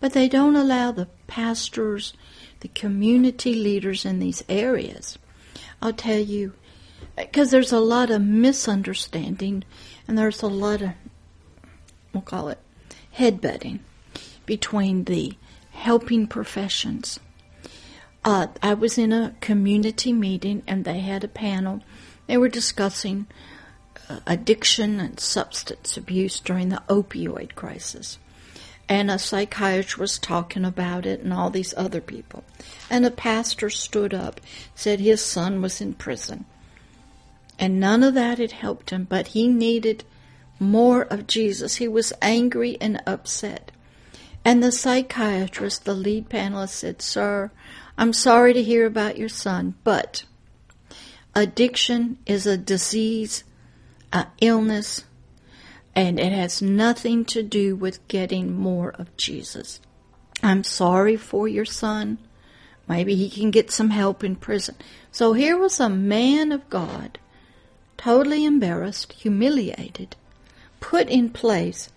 but 0.00 0.12
they 0.12 0.28
don't 0.28 0.56
allow 0.56 0.92
the 0.92 1.08
pastors, 1.26 2.12
the 2.60 2.68
community 2.68 3.54
leaders 3.54 4.04
in 4.04 4.18
these 4.18 4.44
areas. 4.48 5.16
I'll 5.80 5.92
tell 5.92 6.18
you, 6.18 6.52
because 7.16 7.50
there's 7.50 7.72
a 7.72 7.80
lot 7.80 8.10
of 8.10 8.20
misunderstanding 8.20 9.64
and 10.06 10.18
there's 10.18 10.42
a 10.42 10.48
lot 10.48 10.82
of, 10.82 10.90
we'll 12.12 12.22
call 12.22 12.48
it, 12.48 12.58
headbutting 13.16 13.78
between 14.44 15.04
the 15.04 15.34
helping 15.80 16.26
professions. 16.26 17.18
Uh, 18.22 18.48
I 18.62 18.74
was 18.74 18.98
in 18.98 19.14
a 19.14 19.34
community 19.40 20.12
meeting 20.12 20.62
and 20.66 20.84
they 20.84 21.00
had 21.00 21.24
a 21.24 21.28
panel. 21.28 21.80
They 22.26 22.36
were 22.36 22.50
discussing 22.50 23.26
uh, 24.10 24.20
addiction 24.26 25.00
and 25.00 25.18
substance 25.18 25.96
abuse 25.96 26.38
during 26.38 26.68
the 26.68 26.82
opioid 26.88 27.54
crisis. 27.54 28.18
And 28.90 29.10
a 29.10 29.18
psychiatrist 29.18 29.96
was 29.96 30.18
talking 30.18 30.66
about 30.66 31.06
it 31.06 31.20
and 31.20 31.32
all 31.32 31.48
these 31.48 31.72
other 31.78 32.02
people. 32.02 32.44
And 32.90 33.06
a 33.06 33.10
pastor 33.10 33.70
stood 33.70 34.12
up, 34.12 34.40
said 34.74 35.00
his 35.00 35.24
son 35.24 35.62
was 35.62 35.80
in 35.80 35.94
prison. 35.94 36.44
And 37.58 37.80
none 37.80 38.02
of 38.02 38.12
that 38.14 38.38
had 38.38 38.52
helped 38.52 38.90
him, 38.90 39.04
but 39.08 39.28
he 39.28 39.48
needed 39.48 40.04
more 40.58 41.04
of 41.04 41.26
Jesus. 41.26 41.76
He 41.76 41.88
was 41.88 42.12
angry 42.20 42.76
and 42.82 43.02
upset. 43.06 43.70
And 44.44 44.62
the 44.62 44.72
psychiatrist, 44.72 45.84
the 45.84 45.94
lead 45.94 46.28
panelist, 46.28 46.70
said, 46.70 47.02
Sir, 47.02 47.50
I'm 47.98 48.12
sorry 48.12 48.54
to 48.54 48.62
hear 48.62 48.86
about 48.86 49.18
your 49.18 49.28
son, 49.28 49.74
but 49.84 50.24
addiction 51.34 52.18
is 52.26 52.46
a 52.46 52.56
disease, 52.56 53.44
an 54.12 54.26
illness, 54.40 55.04
and 55.94 56.18
it 56.18 56.32
has 56.32 56.62
nothing 56.62 57.24
to 57.26 57.42
do 57.42 57.76
with 57.76 58.06
getting 58.08 58.56
more 58.56 58.90
of 58.90 59.14
Jesus. 59.16 59.80
I'm 60.42 60.64
sorry 60.64 61.16
for 61.16 61.46
your 61.46 61.66
son. 61.66 62.18
Maybe 62.88 63.14
he 63.14 63.28
can 63.28 63.50
get 63.50 63.70
some 63.70 63.90
help 63.90 64.24
in 64.24 64.36
prison. 64.36 64.76
So 65.12 65.34
here 65.34 65.58
was 65.58 65.78
a 65.78 65.88
man 65.88 66.50
of 66.50 66.68
God, 66.70 67.18
totally 67.96 68.44
embarrassed, 68.44 69.12
humiliated, 69.12 70.16
put 70.80 71.08
in 71.08 71.30
place 71.30 71.90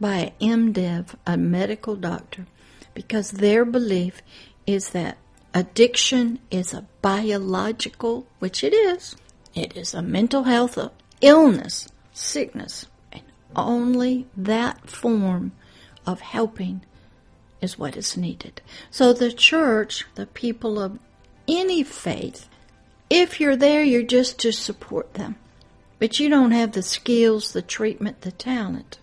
by 0.00 0.32
an 0.40 0.72
MDiv, 0.72 1.14
a 1.26 1.36
medical 1.36 1.96
doctor, 1.96 2.46
because 2.94 3.32
their 3.32 3.64
belief 3.64 4.22
is 4.66 4.90
that 4.90 5.18
addiction 5.54 6.38
is 6.50 6.72
a 6.72 6.86
biological, 7.02 8.26
which 8.38 8.62
it 8.62 8.72
is, 8.72 9.16
it 9.54 9.76
is 9.76 9.94
a 9.94 10.02
mental 10.02 10.44
health 10.44 10.78
illness, 11.20 11.88
sickness, 12.12 12.86
and 13.12 13.22
only 13.56 14.26
that 14.36 14.88
form 14.88 15.52
of 16.06 16.20
helping 16.20 16.82
is 17.60 17.78
what 17.78 17.96
is 17.96 18.16
needed. 18.16 18.60
So 18.90 19.12
the 19.12 19.32
church, 19.32 20.06
the 20.14 20.26
people 20.26 20.78
of 20.78 20.98
any 21.48 21.82
faith, 21.82 22.48
if 23.10 23.40
you're 23.40 23.56
there, 23.56 23.82
you're 23.82 24.02
just 24.02 24.38
to 24.40 24.52
support 24.52 25.14
them. 25.14 25.36
But 25.98 26.20
you 26.20 26.28
don't 26.28 26.52
have 26.52 26.72
the 26.72 26.82
skills, 26.82 27.52
the 27.52 27.62
treatment, 27.62 28.20
the 28.20 28.30
talent 28.30 28.98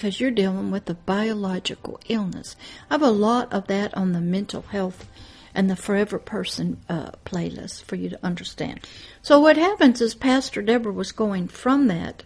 because 0.00 0.18
you're 0.18 0.30
dealing 0.30 0.70
with 0.70 0.88
a 0.88 0.94
biological 0.94 2.00
illness. 2.08 2.56
I 2.88 2.94
have 2.94 3.02
a 3.02 3.10
lot 3.10 3.52
of 3.52 3.66
that 3.66 3.94
on 3.94 4.12
the 4.12 4.20
mental 4.22 4.62
health 4.62 5.06
and 5.54 5.68
the 5.68 5.76
Forever 5.76 6.18
Person 6.18 6.80
uh, 6.88 7.10
playlist 7.26 7.82
for 7.82 7.96
you 7.96 8.08
to 8.08 8.24
understand. 8.24 8.80
So 9.20 9.38
what 9.38 9.58
happens 9.58 10.00
is 10.00 10.14
Pastor 10.14 10.62
Deborah 10.62 10.90
was 10.90 11.12
going 11.12 11.48
from 11.48 11.88
that 11.88 12.22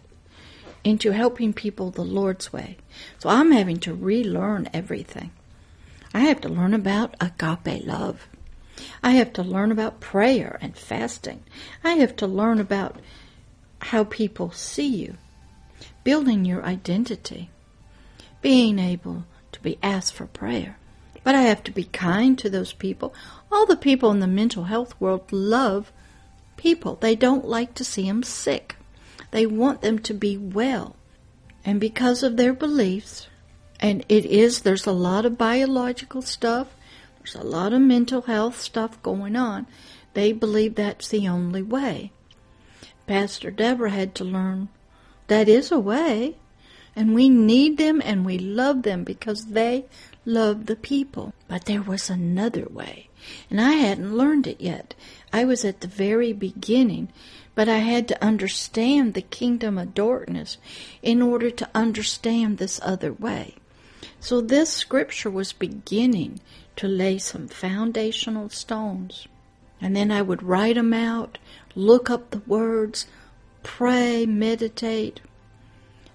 into 0.84 1.10
helping 1.10 1.52
people 1.52 1.90
the 1.90 2.04
Lord's 2.04 2.52
way. 2.52 2.76
So 3.18 3.28
I'm 3.28 3.50
having 3.50 3.78
to 3.78 3.92
relearn 3.92 4.68
everything. 4.72 5.32
I 6.14 6.20
have 6.20 6.40
to 6.42 6.48
learn 6.48 6.74
about 6.74 7.16
agape 7.20 7.84
love. 7.84 8.28
I 9.02 9.10
have 9.14 9.32
to 9.32 9.42
learn 9.42 9.72
about 9.72 9.98
prayer 9.98 10.60
and 10.60 10.78
fasting. 10.78 11.42
I 11.82 11.94
have 11.94 12.14
to 12.18 12.28
learn 12.28 12.60
about 12.60 13.00
how 13.80 14.04
people 14.04 14.52
see 14.52 14.86
you, 14.86 15.16
building 16.04 16.44
your 16.44 16.64
identity 16.64 17.50
being 18.44 18.78
able 18.78 19.24
to 19.52 19.60
be 19.62 19.78
asked 19.82 20.12
for 20.12 20.26
prayer. 20.26 20.76
But 21.22 21.34
I 21.34 21.44
have 21.44 21.64
to 21.64 21.70
be 21.70 21.84
kind 21.84 22.38
to 22.38 22.50
those 22.50 22.74
people. 22.74 23.14
All 23.50 23.64
the 23.64 23.74
people 23.74 24.10
in 24.10 24.20
the 24.20 24.26
mental 24.26 24.64
health 24.64 24.94
world 25.00 25.32
love 25.32 25.90
people. 26.58 26.96
They 26.96 27.16
don't 27.16 27.46
like 27.46 27.72
to 27.76 27.84
see 27.84 28.06
them 28.06 28.22
sick. 28.22 28.76
They 29.30 29.46
want 29.46 29.80
them 29.80 29.98
to 30.00 30.12
be 30.12 30.36
well. 30.36 30.94
And 31.64 31.80
because 31.80 32.22
of 32.22 32.36
their 32.36 32.52
beliefs, 32.52 33.28
and 33.80 34.04
it 34.10 34.26
is, 34.26 34.60
there's 34.60 34.86
a 34.86 34.92
lot 34.92 35.24
of 35.24 35.38
biological 35.38 36.20
stuff, 36.20 36.68
there's 37.20 37.34
a 37.34 37.42
lot 37.42 37.72
of 37.72 37.80
mental 37.80 38.20
health 38.20 38.60
stuff 38.60 39.02
going 39.02 39.36
on, 39.36 39.66
they 40.12 40.32
believe 40.32 40.74
that's 40.74 41.08
the 41.08 41.26
only 41.26 41.62
way. 41.62 42.12
Pastor 43.06 43.50
Deborah 43.50 43.88
had 43.88 44.14
to 44.16 44.24
learn 44.24 44.68
that 45.28 45.48
is 45.48 45.72
a 45.72 45.78
way. 45.78 46.36
And 46.96 47.14
we 47.14 47.28
need 47.28 47.76
them 47.76 48.00
and 48.04 48.24
we 48.24 48.38
love 48.38 48.82
them 48.82 49.04
because 49.04 49.46
they 49.46 49.86
love 50.24 50.66
the 50.66 50.76
people. 50.76 51.34
But 51.48 51.64
there 51.64 51.82
was 51.82 52.08
another 52.08 52.66
way. 52.70 53.08
And 53.50 53.60
I 53.60 53.72
hadn't 53.72 54.16
learned 54.16 54.46
it 54.46 54.60
yet. 54.60 54.94
I 55.32 55.44
was 55.44 55.64
at 55.64 55.80
the 55.80 55.88
very 55.88 56.32
beginning, 56.32 57.08
but 57.54 57.68
I 57.68 57.78
had 57.78 58.06
to 58.08 58.24
understand 58.24 59.14
the 59.14 59.22
kingdom 59.22 59.78
of 59.78 59.94
darkness 59.94 60.58
in 61.02 61.22
order 61.22 61.50
to 61.50 61.70
understand 61.74 62.58
this 62.58 62.80
other 62.82 63.12
way. 63.12 63.54
So 64.20 64.40
this 64.40 64.70
scripture 64.70 65.30
was 65.30 65.52
beginning 65.52 66.40
to 66.76 66.88
lay 66.88 67.18
some 67.18 67.48
foundational 67.48 68.48
stones. 68.48 69.26
And 69.80 69.94
then 69.94 70.10
I 70.10 70.22
would 70.22 70.42
write 70.42 70.76
them 70.76 70.92
out, 70.92 71.38
look 71.74 72.08
up 72.10 72.30
the 72.30 72.38
words, 72.46 73.06
pray, 73.62 74.26
meditate, 74.26 75.20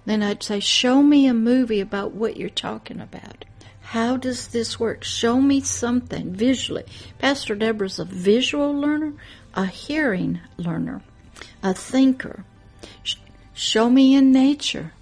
then 0.10 0.24
I'd 0.24 0.41
say, 0.41 0.60
Show 0.60 1.04
me 1.04 1.28
a 1.28 1.34
movie 1.34 1.80
about 1.80 2.13
what 2.13 2.36
you're 2.36 2.50
talking 2.50 3.00
about. 3.00 3.45
How 3.82 4.17
does 4.17 4.48
this 4.48 4.80
work? 4.80 5.04
Show 5.04 5.39
me 5.39 5.62
something 5.62 6.34
visually. 6.34 6.86
Pastor 7.19 7.56
Deborah's 7.56 8.00
a 8.00 8.06
visual 8.06 8.74
learner, 8.74 9.13
a 9.54 9.65
hearing 9.65 10.39
learner, 10.58 11.02
a 11.62 11.74
thinker. 11.74 12.43
Show 13.54 13.89
me 13.89 14.15
in 14.15 14.32
nature. 14.32 14.93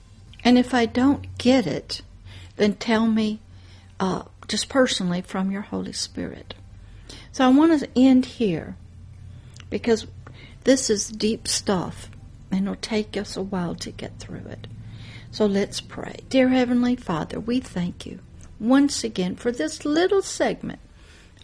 And 0.44 0.58
if 0.58 0.74
I 0.74 0.86
don't 0.86 1.38
get 1.38 1.68
it, 1.68 2.02
then 2.56 2.76
tell 2.76 3.08
me 3.08 3.40
uh, 4.00 4.24
just 4.48 4.70
personally 4.70 5.22
from 5.22 5.52
your 5.52 5.64
Holy 5.64 5.94
Spirit. 5.94 6.54
So 7.32 7.46
I 7.46 7.50
want 7.50 7.80
to 7.80 7.90
end 7.96 8.26
here 8.26 8.76
because 9.70 10.08
this 10.64 10.90
is 10.90 11.10
deep 11.10 11.48
stuff 11.48 12.10
and 12.52 12.62
it'll 12.62 12.76
take 12.76 13.16
us 13.16 13.38
a 13.38 13.42
while 13.42 13.76
to 13.76 13.92
get 13.92 14.20
through 14.20 14.46
it. 14.48 14.68
So 15.32 15.46
let's 15.46 15.82
pray. 15.82 16.22
Dear 16.30 16.50
Heavenly 16.50 16.96
Father, 16.96 17.40
we 17.40 17.60
thank 17.60 18.06
you 18.06 18.20
once 18.60 19.04
again 19.04 19.36
for 19.36 19.52
this 19.52 19.86
little 19.86 20.22
segment 20.22 20.80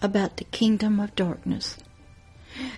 about 0.02 0.38
the 0.38 0.46
kingdom 0.46 1.00
of 1.00 1.16
darkness 1.16 1.78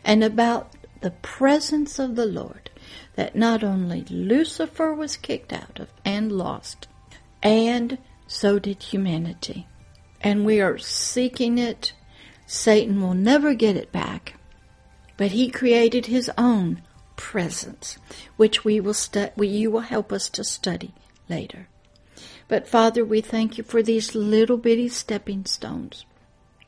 and 0.03 0.23
about 0.23 0.73
the 1.01 1.11
presence 1.11 1.99
of 1.99 2.15
the 2.15 2.25
Lord 2.25 2.69
that 3.15 3.35
not 3.35 3.63
only 3.63 4.03
Lucifer 4.09 4.93
was 4.93 5.17
kicked 5.17 5.53
out 5.53 5.79
of 5.79 5.89
and 6.03 6.31
lost, 6.31 6.87
and 7.41 7.97
so 8.27 8.59
did 8.59 8.81
humanity. 8.81 9.67
And 10.21 10.45
we 10.45 10.59
are 10.59 10.77
seeking 10.77 11.57
it. 11.57 11.93
Satan 12.47 13.01
will 13.01 13.13
never 13.13 13.53
get 13.53 13.77
it 13.77 13.91
back. 13.91 14.35
But 15.17 15.31
he 15.31 15.49
created 15.49 16.07
his 16.07 16.29
own 16.37 16.81
presence, 17.15 17.97
which 18.37 18.63
we 18.63 18.79
will 18.79 18.93
stu- 18.93 19.29
you 19.37 19.71
will 19.71 19.81
help 19.81 20.11
us 20.11 20.29
to 20.29 20.43
study 20.43 20.93
later. 21.29 21.67
But 22.47 22.67
Father, 22.67 23.03
we 23.03 23.21
thank 23.21 23.57
you 23.57 23.63
for 23.63 23.81
these 23.81 24.15
little 24.15 24.57
bitty 24.57 24.89
stepping 24.89 25.45
stones 25.45 26.05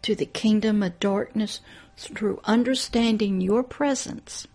to 0.02 0.16
the 0.16 0.26
kingdom 0.26 0.82
of 0.82 1.00
darkness 1.00 1.62
through 1.98 2.42
understanding 2.46 3.42
your 3.42 3.64
presence 3.64 4.48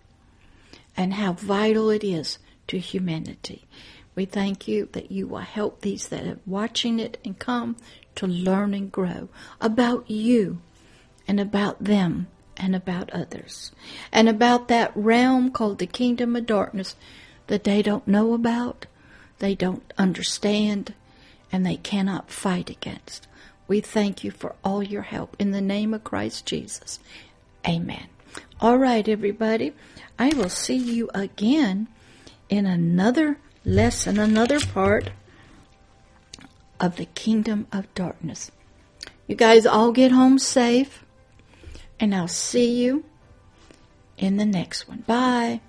and 0.97 1.15
how 1.15 1.33
vital 1.33 1.91
it 1.91 2.05
is 2.05 2.39
to 2.69 2.79
humanity. 2.79 3.65
We 4.15 4.25
thank 4.25 4.69
you 4.69 4.89
that 4.93 5.11
you 5.11 5.27
will 5.27 5.39
help 5.39 5.81
these 5.81 6.09
that 6.09 6.27
are 6.27 6.39
watching 6.47 6.99
it 6.99 7.19
and 7.25 7.39
come 7.39 7.77
to 8.17 8.27
learn 8.27 8.75
and 8.75 8.93
grow 8.93 9.29
about 9.61 10.11
you 10.11 10.61
and 11.27 11.41
about 11.41 11.83
them 11.85 12.27
and 12.57 12.75
about 12.77 13.11
others 13.11 13.73
and 14.13 14.29
about 14.29 14.69
that 14.69 14.93
realm 14.95 15.51
called 15.51 15.79
the 15.79 15.87
kingdom 15.87 16.37
of 16.37 16.47
darkness 16.47 16.97
that 17.47 17.65
they 17.65 17.83
don't 17.83 18.07
know 18.07 18.35
about, 18.35 18.87
they 19.39 19.55
don't 19.55 19.93
understand, 19.99 20.95
and 21.51 21.67
they 21.67 21.77
cannot 21.77 22.31
fight 22.31 22.71
against. 22.71 23.27
We 23.69 23.81
thank 23.81 24.23
you 24.25 24.31
for 24.31 24.55
all 24.65 24.83
your 24.83 25.03
help 25.03 25.37
in 25.39 25.51
the 25.51 25.61
name 25.61 25.95
of 25.95 26.05
Christ 26.05 26.47
Jesus. 26.47 26.99
Amen. 27.67 28.07
All 28.61 28.79
right, 28.79 29.07
everybody. 29.09 29.73
I 30.19 30.29
will 30.29 30.49
see 30.49 30.77
you 30.77 31.11
again 31.15 31.89
in 32.49 32.67
another 32.67 33.39
lesson, 33.65 34.19
another 34.19 34.61
part 34.61 35.11
of 36.81 36.97
the 36.97 37.07
kingdom 37.07 37.67
of 37.73 37.93
darkness. 37.95 38.51
You 39.27 39.37
guys 39.37 39.67
all 39.67 39.93
get 39.93 40.13
home 40.13 40.39
safe, 40.39 41.05
and 42.03 42.13
I'll 42.13 42.27
see 42.27 42.83
you 42.83 43.05
in 44.19 44.37
the 44.37 44.45
next 44.45 44.89
one. 44.89 45.05
Bye. 45.07 45.61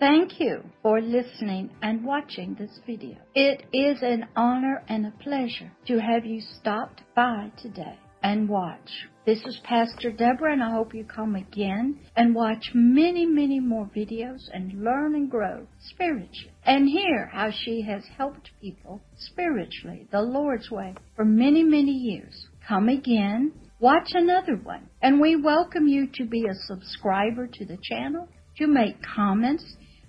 Thank 0.00 0.40
you 0.40 0.64
for 0.82 1.00
listening 1.00 1.70
and 1.80 2.04
watching 2.04 2.56
this 2.58 2.80
video. 2.84 3.16
It 3.36 3.64
is 3.72 4.02
an 4.02 4.26
honor 4.34 4.82
and 4.88 5.06
a 5.06 5.12
pleasure 5.22 5.70
to 5.86 5.98
have 6.00 6.26
you 6.26 6.40
stopped 6.40 7.02
by 7.14 7.52
today 7.62 7.96
and 8.24 8.48
watch. 8.48 9.06
This 9.24 9.44
is 9.44 9.60
Pastor 9.62 10.10
Deborah, 10.10 10.54
and 10.54 10.62
I 10.62 10.72
hope 10.72 10.92
you 10.92 11.04
come 11.04 11.36
again 11.36 12.00
and 12.16 12.34
watch 12.34 12.72
many, 12.74 13.24
many 13.24 13.60
more 13.60 13.88
videos 13.96 14.48
and 14.52 14.82
learn 14.82 15.14
and 15.14 15.30
grow 15.30 15.66
spiritually 15.78 16.54
and 16.64 16.88
hear 16.88 17.30
how 17.32 17.52
she 17.52 17.82
has 17.82 18.02
helped 18.16 18.50
people 18.60 19.00
spiritually 19.16 20.08
the 20.10 20.22
Lord's 20.22 20.72
way 20.72 20.94
for 21.14 21.24
many, 21.24 21.62
many 21.62 21.92
years. 21.92 22.47
Come 22.68 22.88
again, 22.90 23.52
watch 23.80 24.10
another 24.12 24.56
one, 24.56 24.90
and 25.00 25.22
we 25.22 25.36
welcome 25.36 25.88
you 25.88 26.06
to 26.16 26.26
be 26.26 26.44
a 26.44 26.54
subscriber 26.66 27.46
to 27.46 27.64
the 27.64 27.78
channel, 27.82 28.28
to 28.58 28.66
make 28.66 29.02
comments, 29.02 29.64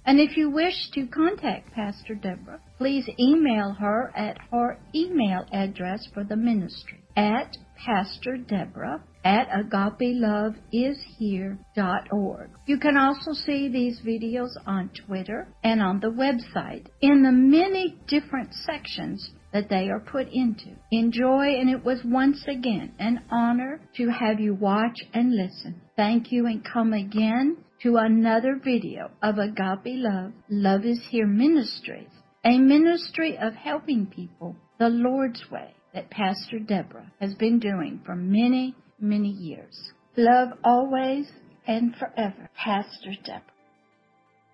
and 0.05 0.19
if 0.19 0.35
you 0.35 0.49
wish 0.49 0.89
to 0.93 1.07
contact 1.07 1.71
Pastor 1.71 2.15
Deborah, 2.15 2.59
please 2.77 3.07
email 3.17 3.71
her 3.79 4.11
at 4.13 4.37
her 4.51 4.77
email 4.93 5.45
address 5.53 6.05
for 6.13 6.25
the 6.25 6.35
ministry. 6.35 6.99
At 7.15 7.55
Pastor 7.77 8.35
Deborah 8.35 9.05
at 9.23 9.47
agapeloveishere.org. 9.51 12.49
You 12.65 12.77
can 12.77 12.97
also 12.97 13.31
see 13.31 13.69
these 13.69 14.01
videos 14.05 14.49
on 14.65 14.89
Twitter 15.05 15.47
and 15.63 15.81
on 15.81 16.01
the 16.01 16.07
website. 16.07 16.87
In 17.01 17.23
the 17.23 17.31
many 17.31 17.95
different 18.07 18.53
sections 18.53 19.31
that 19.53 19.69
they 19.69 19.89
are 19.89 19.99
put 19.99 20.27
into. 20.31 20.75
Enjoy, 20.91 21.47
and 21.59 21.69
it 21.69 21.83
was 21.83 21.99
once 22.05 22.43
again 22.47 22.93
an 22.99 23.21
honor 23.31 23.81
to 23.95 24.09
have 24.09 24.39
you 24.39 24.53
watch 24.53 24.99
and 25.13 25.35
listen. 25.35 25.81
Thank 25.95 26.31
you 26.31 26.45
and 26.45 26.63
come 26.63 26.93
again 26.93 27.57
to 27.81 27.97
another 27.97 28.59
video 28.63 29.09
of 29.23 29.37
Agape 29.37 29.95
Love, 29.95 30.33
Love 30.49 30.85
is 30.85 30.99
Here 31.09 31.27
Ministries, 31.27 32.09
a 32.43 32.57
ministry 32.57 33.37
of 33.37 33.53
helping 33.53 34.05
people 34.05 34.55
the 34.79 34.89
Lord's 34.89 35.43
way 35.49 35.73
that 35.93 36.11
Pastor 36.11 36.59
Deborah 36.59 37.11
has 37.19 37.33
been 37.35 37.59
doing 37.59 38.01
for 38.05 38.15
many, 38.15 38.75
many 38.99 39.29
years. 39.29 39.91
Love 40.17 40.49
always 40.63 41.31
and 41.65 41.95
forever, 41.95 42.49
Pastor 42.55 43.13
Deborah. 43.23 43.43